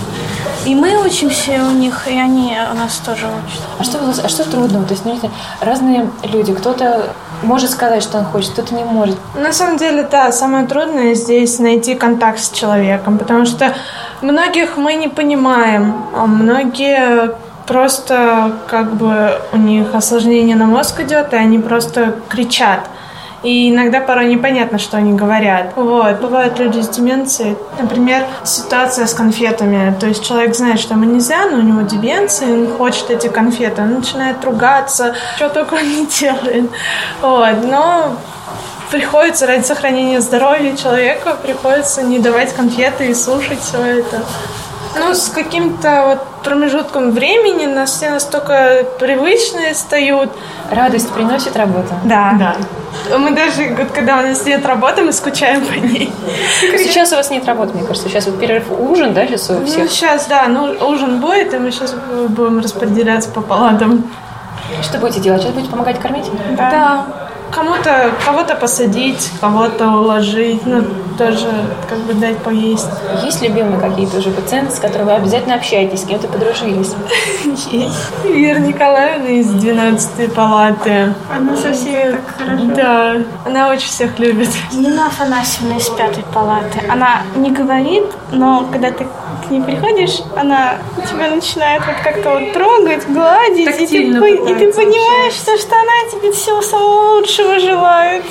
И 0.66 0.76
мы 0.76 0.98
учимся 1.06 1.64
у 1.66 1.72
них, 1.72 2.08
и 2.08 2.18
они 2.18 2.58
у 2.72 2.76
нас 2.76 2.98
тоже 2.98 3.28
учат. 3.28 3.62
А 3.80 3.84
что, 3.84 4.00
а 4.24 4.28
что 4.28 4.50
трудно? 4.50 4.84
То 4.84 4.94
есть, 4.94 5.04
смотрите, 5.04 5.32
разные 5.62 6.10
люди, 6.24 6.54
кто-то 6.54 7.14
может 7.44 7.70
сказать, 7.70 8.04
что 8.04 8.18
он 8.18 8.26
хочет, 8.26 8.52
кто-то 8.52 8.74
не 8.76 8.84
может. 8.84 9.18
На 9.36 9.54
самом 9.54 9.78
деле, 9.78 10.04
да, 10.04 10.32
самое 10.32 10.66
трудное 10.68 11.14
здесь 11.14 11.60
найти 11.60 11.96
контакт 11.96 12.40
с 12.40 12.50
человеком, 12.50 13.18
потому 13.18 13.46
что 13.46 13.74
многих 14.22 14.78
мы 14.78 14.96
не 14.96 15.08
понимаем, 15.08 15.94
а 16.16 16.26
многие 16.26 17.36
просто 17.68 18.54
как 18.68 18.94
бы 18.94 19.40
у 19.52 19.58
них 19.58 19.94
осложнение 19.94 20.56
на 20.56 20.66
мозг 20.66 21.00
идет, 21.02 21.34
и 21.34 21.36
они 21.36 21.60
просто 21.60 22.16
кричат. 22.30 22.90
И 23.44 23.70
иногда 23.70 24.02
порой 24.02 24.26
непонятно, 24.26 24.80
что 24.80 24.98
они 24.98 25.14
говорят. 25.14 25.74
Вот. 25.76 26.20
Бывают 26.22 26.58
люди 26.58 26.80
с 26.80 26.90
деменцией. 26.90 27.56
Например, 27.80 28.26
ситуация 28.44 29.06
с 29.06 29.14
конфетами. 29.14 29.96
То 30.00 30.08
есть 30.08 30.26
человек 30.26 30.56
знает, 30.56 30.80
что 30.80 30.96
ему 30.96 31.04
нельзя, 31.04 31.46
но 31.46 31.58
у 31.58 31.62
него 31.62 31.82
деменция, 31.82 32.52
он 32.52 32.68
хочет 32.76 33.12
эти 33.12 33.28
конфеты. 33.28 33.84
Он 33.84 33.96
начинает 33.96 34.44
ругаться, 34.44 35.14
что 35.36 35.50
только 35.50 35.76
он 35.76 35.84
не 35.84 36.06
делает. 36.08 36.72
Вот. 37.22 37.64
Но 37.64 38.18
приходится 38.92 39.48
ради 39.48 39.64
сохранения 39.64 40.22
здоровья 40.22 40.76
человека, 40.76 41.36
приходится 41.42 42.04
не 42.04 42.20
давать 42.20 42.54
конфеты 42.54 43.08
и 43.08 43.14
слушать 43.14 43.60
все 43.62 43.82
это. 43.82 44.24
Ну, 45.00 45.14
с 45.14 45.30
каким-то 45.30 46.04
вот 46.08 46.44
промежутком 46.44 47.12
времени 47.12 47.66
нас 47.68 47.92
все 47.92 48.10
настолько 48.10 48.84
привычные 49.00 49.76
стают. 49.76 50.32
Радость 50.72 51.12
приносит 51.12 51.56
работа? 51.56 51.94
Да. 52.04 52.34
да. 52.40 52.56
Мы 53.16 53.32
даже, 53.32 53.76
вот, 53.78 53.92
когда 53.92 54.20
у 54.20 54.22
нас 54.24 54.44
нет 54.46 54.66
работы, 54.66 55.04
мы 55.04 55.14
скучаем 55.14 55.64
по 55.66 55.74
ней. 55.74 56.12
Сейчас 56.78 57.12
у 57.12 57.16
вас 57.16 57.30
нет 57.30 57.46
работы, 57.46 57.74
мне 57.74 57.86
кажется. 57.86 58.10
Сейчас 58.10 58.26
вот 58.26 58.40
перерыв 58.40 58.72
ужин, 58.72 59.14
да, 59.14 59.28
сейчас 59.28 59.50
у 59.52 59.64
всех? 59.66 59.84
Ну, 59.84 59.88
сейчас, 59.88 60.26
да. 60.28 60.48
Ну, 60.48 60.76
ужин 60.88 61.20
будет, 61.20 61.54
и 61.54 61.60
мы 61.60 61.72
сейчас 61.72 61.94
будем 62.30 62.60
распределяться 62.60 63.30
по 63.30 63.42
палатам. 63.42 64.10
Что 64.82 64.98
будете 64.98 65.20
делать? 65.20 65.42
Сейчас 65.42 65.54
будете 65.54 65.70
помогать 65.70 66.00
кормить? 66.00 66.26
Да. 66.58 66.72
да 66.72 67.27
кому-то 67.58 68.12
кого-то 68.24 68.56
посадить, 68.56 69.32
кого-то 69.42 69.88
уложить, 69.88 70.64
ну, 70.66 70.84
тоже 71.18 71.52
как 71.90 71.98
бы 72.00 72.14
дать 72.14 72.38
поесть. 72.38 72.88
Есть 73.24 73.42
любимые 73.42 73.80
какие-то 73.80 74.18
уже 74.18 74.30
пациенты, 74.30 74.76
с 74.76 74.80
которыми 74.80 75.08
вы 75.08 75.14
обязательно 75.14 75.56
общаетесь, 75.56 76.02
с 76.02 76.06
кем-то 76.06 76.28
подружились? 76.28 76.94
Есть. 77.72 78.12
Вера 78.24 78.60
Николаевна 78.60 79.30
из 79.30 79.50
12 79.50 80.34
палаты. 80.34 81.16
Она 81.36 81.58
совсем 81.58 82.12
так 82.12 82.22
хорошо. 82.38 82.66
Да, 82.76 83.16
она 83.46 83.70
очень 83.70 83.88
всех 83.88 84.20
любит. 84.20 84.50
Нина 84.72 85.08
Афанасьевна 85.08 85.78
из 85.78 85.90
пятой 85.90 86.24
палаты. 86.32 86.84
Она 86.88 87.24
не 87.36 87.50
говорит, 87.50 88.06
но 88.32 88.68
когда 88.72 88.92
ты 88.92 89.08
к 89.48 89.52
ней 89.52 89.62
приходишь, 89.62 90.20
она 90.36 90.78
тебя 91.10 91.30
начинает 91.30 91.82
вот 91.86 91.96
как-то 92.04 92.40
вот 92.40 92.54
трогать, 92.54 93.08
гладить, 93.08 93.82
и 93.82 93.88
ты, 93.88 94.04
и 94.04 94.56
ты 94.56 94.74
понимаешь, 94.74 95.34
что, 95.34 95.58
что 95.58 95.76
она 95.76 96.10
тебе 96.12 96.32
всего 96.32 96.62
самого 96.62 97.16
лучшего 97.18 97.60
желает. 97.60 98.24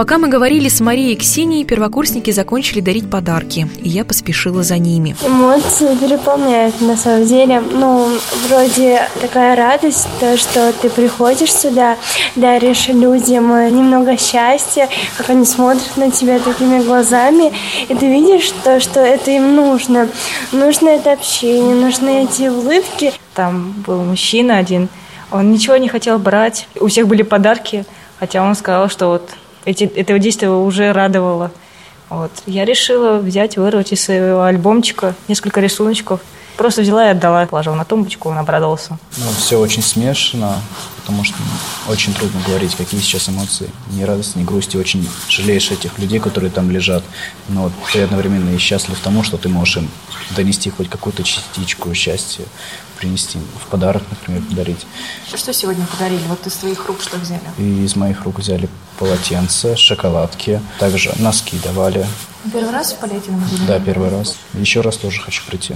Пока 0.00 0.16
мы 0.16 0.28
говорили 0.28 0.70
с 0.70 0.80
Марией 0.80 1.12
и 1.12 1.16
Ксенией, 1.16 1.66
первокурсники 1.66 2.30
закончили 2.30 2.80
дарить 2.80 3.10
подарки, 3.10 3.68
и 3.82 3.90
я 3.90 4.02
поспешила 4.02 4.62
за 4.62 4.78
ними. 4.78 5.14
Эмоции 5.22 5.94
переполняют, 5.94 6.80
на 6.80 6.96
самом 6.96 7.26
деле. 7.26 7.60
Ну, 7.60 8.08
вроде 8.48 9.06
такая 9.20 9.54
радость, 9.54 10.08
то, 10.18 10.38
что 10.38 10.72
ты 10.72 10.88
приходишь 10.88 11.52
сюда, 11.52 11.98
даришь 12.34 12.88
людям 12.88 13.50
немного 13.76 14.16
счастья, 14.16 14.88
как 15.18 15.28
они 15.28 15.44
смотрят 15.44 15.94
на 15.98 16.10
тебя 16.10 16.38
такими 16.38 16.82
глазами, 16.82 17.52
и 17.86 17.94
ты 17.94 18.10
видишь 18.10 18.50
то, 18.64 18.80
что 18.80 19.00
это 19.00 19.30
им 19.30 19.54
нужно. 19.54 20.08
Нужно 20.50 20.88
это 20.88 21.12
общение, 21.12 21.74
нужны 21.74 22.24
эти 22.24 22.48
улыбки. 22.48 23.12
Там 23.34 23.74
был 23.86 24.02
мужчина 24.02 24.56
один, 24.56 24.88
он 25.30 25.52
ничего 25.52 25.76
не 25.76 25.88
хотел 25.90 26.18
брать, 26.18 26.68
у 26.80 26.86
всех 26.86 27.06
были 27.06 27.20
подарки, 27.20 27.84
хотя 28.18 28.42
он 28.42 28.54
сказал, 28.54 28.88
что 28.88 29.08
вот 29.08 29.30
эти, 29.64 29.84
этого 29.84 30.18
действия 30.18 30.50
уже 30.50 30.92
радовало. 30.92 31.50
Вот. 32.08 32.32
Я 32.46 32.64
решила 32.64 33.18
взять, 33.18 33.56
вырвать 33.56 33.92
из 33.92 34.02
своего 34.02 34.42
альбомчика 34.42 35.14
несколько 35.28 35.60
рисуночков 35.60 36.20
Просто 36.60 36.82
взяла 36.82 37.06
и 37.06 37.12
отдала, 37.12 37.46
положила 37.46 37.74
на 37.74 37.86
тумбочку, 37.86 38.28
он 38.28 38.36
обрадовался. 38.36 38.98
Ну, 39.16 39.24
все 39.38 39.58
очень 39.58 39.82
смешно, 39.82 40.56
потому 40.96 41.24
что 41.24 41.36
очень 41.88 42.12
трудно 42.12 42.38
говорить, 42.46 42.74
какие 42.74 43.00
сейчас 43.00 43.30
эмоции. 43.30 43.70
Ни 43.92 44.02
радости, 44.02 44.36
ни 44.36 44.44
грусти. 44.44 44.76
Очень 44.76 45.08
жалеешь 45.30 45.70
этих 45.70 45.98
людей, 45.98 46.20
которые 46.20 46.50
там 46.50 46.70
лежат. 46.70 47.02
Но 47.48 47.62
вот 47.62 47.72
ты 47.94 48.02
одновременно 48.02 48.54
и 48.54 48.58
счастлив 48.58 49.00
тому, 49.00 49.22
что 49.22 49.38
ты 49.38 49.48
можешь 49.48 49.78
им 49.78 49.88
донести 50.36 50.68
хоть 50.68 50.90
какую-то 50.90 51.22
частичку 51.22 51.94
счастья, 51.94 52.44
принести 53.00 53.38
в 53.58 53.66
подарок, 53.68 54.02
например, 54.10 54.42
подарить. 54.42 54.86
Что 55.34 55.52
сегодня 55.52 55.86
подарили? 55.86 56.20
Вот 56.28 56.46
из 56.46 56.54
твоих 56.54 56.86
рук 56.86 57.00
что 57.00 57.16
взяли? 57.16 57.40
И 57.58 57.84
из 57.84 57.96
моих 57.96 58.22
рук 58.24 58.38
взяли 58.38 58.68
полотенца, 58.98 59.76
шоколадки, 59.76 60.60
также 60.78 61.12
носки 61.18 61.58
давали. 61.64 62.06
Первый 62.52 62.72
раз 62.72 62.92
в 62.92 62.98
паллиативном 62.98 63.42
отделении? 63.44 63.66
Да, 63.66 63.80
первый 63.80 64.10
раз. 64.10 64.36
Еще 64.54 64.82
раз 64.82 64.96
тоже 64.96 65.20
хочу 65.20 65.42
прийти. 65.46 65.74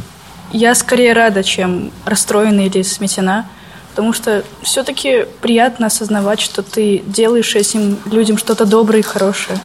Я 0.52 0.74
скорее 0.74 1.14
рада, 1.14 1.42
чем 1.42 1.90
расстроена 2.04 2.66
или 2.66 2.82
сметена, 2.82 3.48
потому 3.90 4.12
что 4.12 4.44
все-таки 4.62 5.26
приятно 5.40 5.86
осознавать, 5.86 6.40
что 6.40 6.62
ты 6.62 7.02
делаешь 7.06 7.56
этим 7.56 7.98
людям 8.04 8.36
что-то 8.36 8.66
доброе 8.66 9.00
и 9.00 9.02
хорошее. 9.02 9.58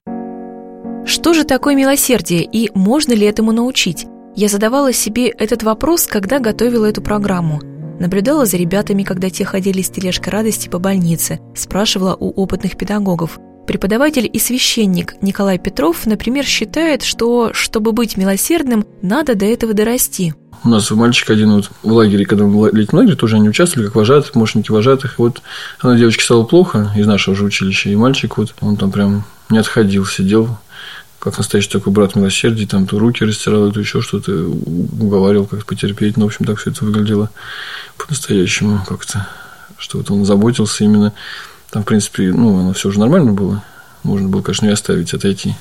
Что 1.06 1.34
же 1.34 1.44
такое 1.44 1.76
милосердие 1.76 2.44
и 2.44 2.72
можно 2.74 3.14
ли 3.14 3.26
этому 3.26 3.52
научить? 3.52 4.06
Я 4.36 4.48
задавала 4.48 4.94
себе 4.94 5.28
этот 5.28 5.64
вопрос, 5.64 6.06
когда 6.06 6.40
готовила 6.40 6.86
эту 6.86 7.02
программу. 7.02 7.62
Наблюдала 8.00 8.46
за 8.46 8.58
ребятами, 8.58 9.04
когда 9.04 9.30
те 9.30 9.44
ходили 9.44 9.82
с 9.82 9.90
тележкой 9.90 10.32
радости 10.32 10.70
по 10.70 10.80
больнице, 10.80 11.40
спрашивала 11.56 12.16
у 12.16 12.30
опытных 12.42 12.78
педагогов. 12.78 13.40
Преподаватель 13.68 14.30
и 14.32 14.40
священник 14.40 15.16
Николай 15.22 15.60
Петров, 15.60 16.06
например, 16.06 16.46
считает, 16.46 17.04
что, 17.04 17.52
чтобы 17.54 17.92
быть 17.92 18.18
милосердным, 18.18 18.86
надо 19.02 19.36
до 19.36 19.46
этого 19.46 19.74
дорасти. 19.74 20.34
У 20.64 20.70
нас 20.70 20.90
мальчик 20.92 21.30
один 21.30 21.54
вот 21.54 21.70
в 21.84 21.92
лагере, 21.92 22.26
когда 22.26 22.46
мы 22.46 22.52
в 22.52 22.94
лагере, 22.94 23.16
тоже 23.16 23.36
они 23.36 23.50
участвовали, 23.50 23.88
как 23.88 23.96
вожатые, 23.96 24.32
помощники 24.34 24.72
вожатых. 24.72 25.20
Вот 25.20 25.42
она 25.80 25.98
девочке 25.98 26.24
стало 26.24 26.44
плохо 26.44 26.92
из 26.96 27.06
нашего 27.06 27.36
же 27.36 27.46
училища, 27.46 27.90
и 27.90 27.96
мальчик 27.96 28.38
вот, 28.38 28.56
он 28.62 28.78
там 28.78 28.92
прям 28.92 29.24
не 29.50 29.58
отходил, 29.58 30.06
сидел 30.06 30.58
как 31.20 31.38
настоящий 31.38 31.70
такой 31.70 31.92
брат 31.92 32.16
милосердия, 32.16 32.66
там 32.66 32.88
то 32.88 32.98
руки 32.98 33.26
растирал, 33.26 33.72
то 33.72 33.80
еще 33.80 34.02
что-то, 34.02 34.32
уговаривал 34.32 35.46
как-то 35.46 35.66
потерпеть. 35.66 36.18
Ну, 36.18 36.26
в 36.26 36.28
общем, 36.28 36.46
так 36.46 36.58
все 36.58 36.72
это 36.72 36.86
выглядело 36.86 37.30
по-настоящему 37.98 38.84
как-то, 38.88 39.28
что 39.78 39.98
вот 39.98 40.10
он 40.12 40.26
заботился 40.26 40.84
именно. 40.84 41.14
Там, 41.72 41.84
в 41.84 41.86
принципе, 41.86 42.32
ну, 42.32 42.60
оно 42.60 42.74
все 42.74 42.90
уже 42.90 43.00
нормально 43.00 43.34
было. 43.34 43.64
Можно 44.04 44.30
было, 44.30 44.42
конечно, 44.42 44.66
и 44.66 44.72
оставить, 44.72 45.14
отойти. 45.14 45.56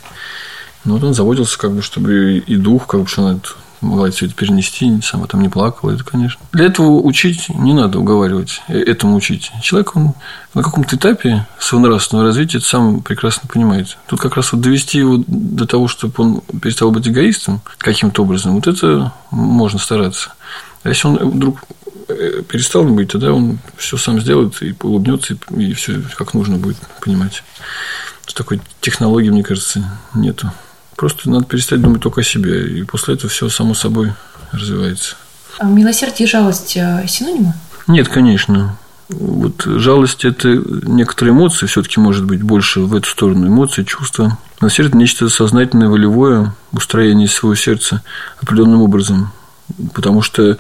Но 0.85 0.95
вот 0.95 1.05
он 1.05 1.13
заботился, 1.13 1.59
как 1.59 1.73
бы, 1.73 1.83
чтобы 1.83 2.39
и 2.39 2.57
дух, 2.57 2.87
как 2.87 3.03
бы, 3.03 3.09
что 3.09 3.27
она 3.27 3.41
могла 3.81 4.11
все 4.11 4.27
это 4.27 4.35
перенести, 4.35 5.01
сама 5.03 5.27
там 5.27 5.41
не 5.41 5.49
плакала, 5.49 5.93
это, 5.93 6.05
конечно. 6.05 6.41
Для 6.53 6.67
этого 6.67 7.01
учить 7.01 7.49
не 7.49 7.73
надо 7.73 7.99
уговаривать, 7.99 8.63
э, 8.69 8.79
этому 8.79 9.17
учить. 9.17 9.51
Человек, 9.63 9.97
он 9.97 10.15
на 10.55 10.63
каком-то 10.63 10.97
этапе 10.97 11.47
своего 11.59 11.87
нравственного 11.87 12.27
развития 12.27 12.59
это 12.59 12.67
сам 12.67 13.03
прекрасно 13.03 13.49
понимает. 13.49 13.97
Тут 14.07 14.21
как 14.21 14.37
раз 14.37 14.53
вот 14.53 14.61
довести 14.61 14.99
его 14.99 15.23
до 15.27 15.67
того, 15.67 15.89
чтобы 15.89 16.15
он 16.19 16.41
перестал 16.61 16.91
быть 16.91 17.09
эгоистом 17.09 17.61
каким-то 17.79 18.23
образом, 18.23 18.55
вот 18.55 18.67
это 18.67 19.13
можно 19.31 19.79
стараться. 19.79 20.33
А 20.83 20.89
если 20.89 21.09
он 21.09 21.17
вдруг 21.31 21.61
э, 22.09 22.43
перестал 22.49 22.85
быть, 22.85 23.11
тогда 23.11 23.33
он 23.33 23.59
все 23.77 23.97
сам 23.97 24.21
сделает 24.21 24.61
и 24.63 24.75
улыбнется, 24.83 25.37
и 25.57 25.73
все 25.73 26.03
как 26.17 26.35
нужно 26.35 26.57
будет 26.57 26.79
понимать. 27.01 27.43
Такой 28.35 28.61
технологии, 28.81 29.31
мне 29.31 29.43
кажется, 29.43 29.99
нету. 30.15 30.53
Просто 30.99 31.31
надо 31.31 31.45
перестать 31.45 31.81
думать 31.81 32.03
только 32.03 32.23
о 32.23 32.25
себе, 32.25 32.67
и 32.67 32.83
после 32.83 33.15
этого 33.15 33.31
все 33.31 33.49
само 33.49 33.73
собой 33.73 34.13
развивается. 34.51 35.15
А 35.61 35.65
милосердие 35.65 36.27
и 36.27 36.31
жалость 36.31 36.77
э, 36.77 37.05
синонимы? 37.07 37.55
Нет, 37.87 38.09
конечно. 38.09 38.77
Вот 39.09 39.63
жалость– 39.63 40.25
это 40.25 40.49
некоторые 40.49 41.33
эмоции, 41.33 41.67
все-таки 41.67 42.01
может 42.01 42.25
быть 42.25 42.43
больше 42.43 42.81
в 42.81 42.97
эту 42.97 43.09
сторону 43.09 43.47
эмоции, 43.47 43.85
чувства. 43.85 44.39
Милосердие– 44.61 44.89
это 44.91 44.99
нечто 44.99 45.29
сознательное, 45.29 45.89
волевое 45.89 46.53
устроение 46.73 47.29
своего 47.29 47.55
сердца 47.55 48.03
определенным 48.43 48.83
образом. 48.83 49.31
Потому 49.95 50.21
что 50.21 50.59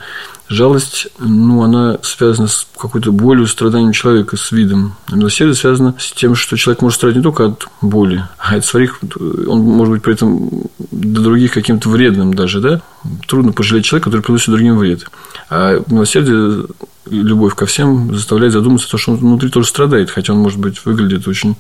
Жалость, 0.49 1.09
ну, 1.19 1.63
она 1.63 1.99
связана 2.03 2.49
с 2.49 2.67
какой-то 2.79 3.13
болью, 3.13 3.47
страданием 3.47 3.93
человека, 3.93 4.39
с 4.39 4.51
видом. 4.51 4.97
А 5.07 5.17
милосердие 5.17 5.55
связано 5.55 5.95
с 5.99 6.13
тем, 6.13 6.35
что 6.35 6.57
человек 6.57 6.81
может 6.81 6.97
страдать 6.97 7.19
не 7.19 7.23
только 7.23 7.47
от 7.47 7.67
боли, 7.83 8.25
а 8.39 8.55
от 8.55 8.65
своих, 8.65 8.99
он 9.47 9.61
может 9.61 9.93
быть 9.93 10.03
при 10.03 10.15
этом 10.15 10.63
для 10.91 11.21
других 11.21 11.53
каким-то 11.53 11.91
вредным 11.91 12.33
даже, 12.33 12.61
да? 12.61 12.81
Трудно 13.27 13.53
пожалеть 13.53 13.85
человека, 13.85 14.09
который 14.09 14.23
приносит 14.23 14.49
другим 14.49 14.79
вред. 14.79 15.05
А 15.51 15.83
милосердие, 15.87 16.65
любовь 17.11 17.55
ко 17.55 17.67
всем 17.67 18.15
заставляет 18.15 18.55
задуматься, 18.55 18.91
то, 18.91 18.97
что 18.97 19.13
он 19.13 19.19
внутри 19.19 19.51
тоже 19.51 19.69
страдает, 19.69 20.11
хотя 20.11 20.33
он, 20.33 20.39
может 20.39 20.59
быть, 20.59 20.83
выглядит 20.87 21.29
очень, 21.29 21.57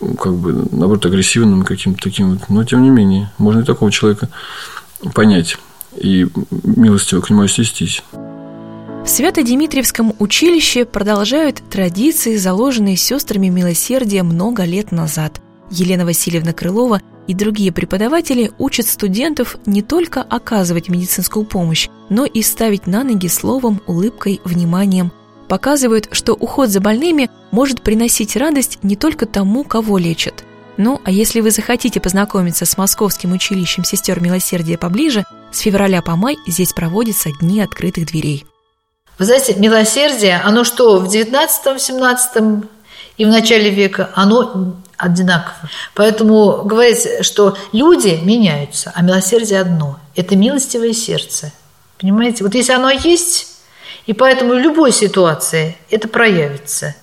как 0.00 0.34
бы, 0.34 0.66
наоборот, 0.70 1.06
агрессивным 1.06 1.64
каким-то 1.64 2.02
таким 2.02 2.32
вот. 2.32 2.50
Но, 2.50 2.62
тем 2.64 2.82
не 2.82 2.90
менее, 2.90 3.32
можно 3.38 3.60
и 3.60 3.64
такого 3.64 3.90
человека 3.90 4.28
понять 5.14 5.56
и 6.00 6.26
милостиво 6.64 7.20
к 7.20 7.30
нему 7.30 7.42
отнестись. 7.42 8.02
В 8.12 9.10
Свято-Димитриевском 9.10 10.14
училище 10.18 10.84
продолжают 10.84 11.62
традиции, 11.70 12.36
заложенные 12.36 12.96
сестрами 12.96 13.48
милосердия 13.48 14.22
много 14.22 14.64
лет 14.64 14.92
назад. 14.92 15.40
Елена 15.70 16.04
Васильевна 16.04 16.52
Крылова 16.52 17.00
и 17.26 17.34
другие 17.34 17.72
преподаватели 17.72 18.52
учат 18.58 18.86
студентов 18.86 19.56
не 19.66 19.82
только 19.82 20.22
оказывать 20.22 20.88
медицинскую 20.88 21.44
помощь, 21.44 21.88
но 22.08 22.24
и 22.24 22.42
ставить 22.42 22.86
на 22.86 23.04
ноги 23.04 23.28
словом, 23.28 23.80
улыбкой, 23.86 24.40
вниманием. 24.44 25.12
Показывают, 25.48 26.08
что 26.12 26.34
уход 26.34 26.68
за 26.68 26.80
больными 26.80 27.30
может 27.50 27.82
приносить 27.82 28.36
радость 28.36 28.78
не 28.82 28.96
только 28.96 29.26
тому, 29.26 29.64
кого 29.64 29.96
лечат. 29.98 30.44
Ну, 30.76 31.00
а 31.04 31.10
если 31.10 31.40
вы 31.40 31.50
захотите 31.50 32.00
познакомиться 32.00 32.64
с 32.64 32.76
Московским 32.78 33.32
училищем 33.32 33.84
сестер 33.84 34.20
милосердия 34.20 34.78
поближе, 34.78 35.24
с 35.52 35.60
февраля 35.60 36.02
по 36.02 36.16
май 36.16 36.36
здесь 36.46 36.72
проводятся 36.72 37.30
дни 37.40 37.60
открытых 37.60 38.06
дверей. 38.06 38.46
Вы 39.18 39.24
знаете, 39.24 39.54
милосердие, 39.54 40.40
оно 40.44 40.64
что, 40.64 41.00
в 41.00 41.08
19-17 41.08 42.66
и 43.16 43.24
в 43.24 43.28
начале 43.28 43.70
века, 43.70 44.10
оно 44.14 44.76
одинаково. 44.96 45.68
Поэтому 45.94 46.62
говорить, 46.62 47.24
что 47.24 47.56
люди 47.72 48.20
меняются, 48.22 48.92
а 48.94 49.02
милосердие 49.02 49.60
одно– 49.60 49.98
это 50.16 50.36
милостивое 50.36 50.92
сердце. 50.92 51.52
Понимаете? 52.00 52.44
Вот 52.44 52.54
если 52.54 52.72
оно 52.72 52.90
есть, 52.90 53.58
и 54.06 54.12
поэтому 54.12 54.54
в 54.54 54.58
любой 54.58 54.92
ситуации 54.92 55.76
это 55.90 56.08
проявится. 56.08 56.94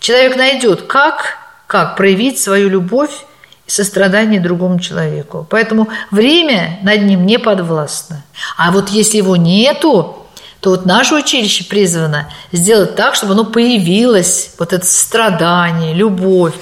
Человек 0.00 0.36
найдет, 0.36 0.82
как, 0.82 1.38
как 1.66 1.96
проявить 1.96 2.40
свою 2.40 2.68
любовь 2.68 3.24
сострадание 3.70 4.40
другому 4.40 4.80
человеку. 4.80 5.46
Поэтому 5.48 5.88
время 6.10 6.78
над 6.82 7.02
ним 7.02 7.24
не 7.26 7.38
подвластно. 7.38 8.24
А 8.56 8.70
вот 8.72 8.88
если 8.88 9.18
его 9.18 9.36
нету, 9.36 10.16
то 10.60 10.70
вот 10.70 10.86
наше 10.86 11.14
училище 11.14 11.64
призвано 11.64 12.28
сделать 12.52 12.96
так, 12.96 13.14
чтобы 13.14 13.32
оно 13.32 13.44
появилось, 13.44 14.54
вот 14.58 14.72
это 14.72 14.84
страдание, 14.84 15.94
любовь. 15.94 16.54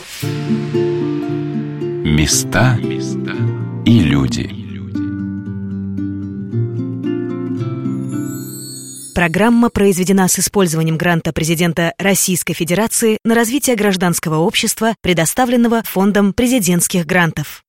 Места 2.04 2.78
и 3.84 4.00
люди. 4.00 4.57
Программа 9.18 9.68
произведена 9.68 10.28
с 10.28 10.38
использованием 10.38 10.96
гранта 10.96 11.32
президента 11.32 11.92
Российской 11.98 12.54
Федерации 12.54 13.18
на 13.24 13.34
развитие 13.34 13.74
гражданского 13.74 14.36
общества, 14.36 14.94
предоставленного 15.00 15.82
Фондом 15.82 16.32
президентских 16.32 17.04
грантов. 17.04 17.64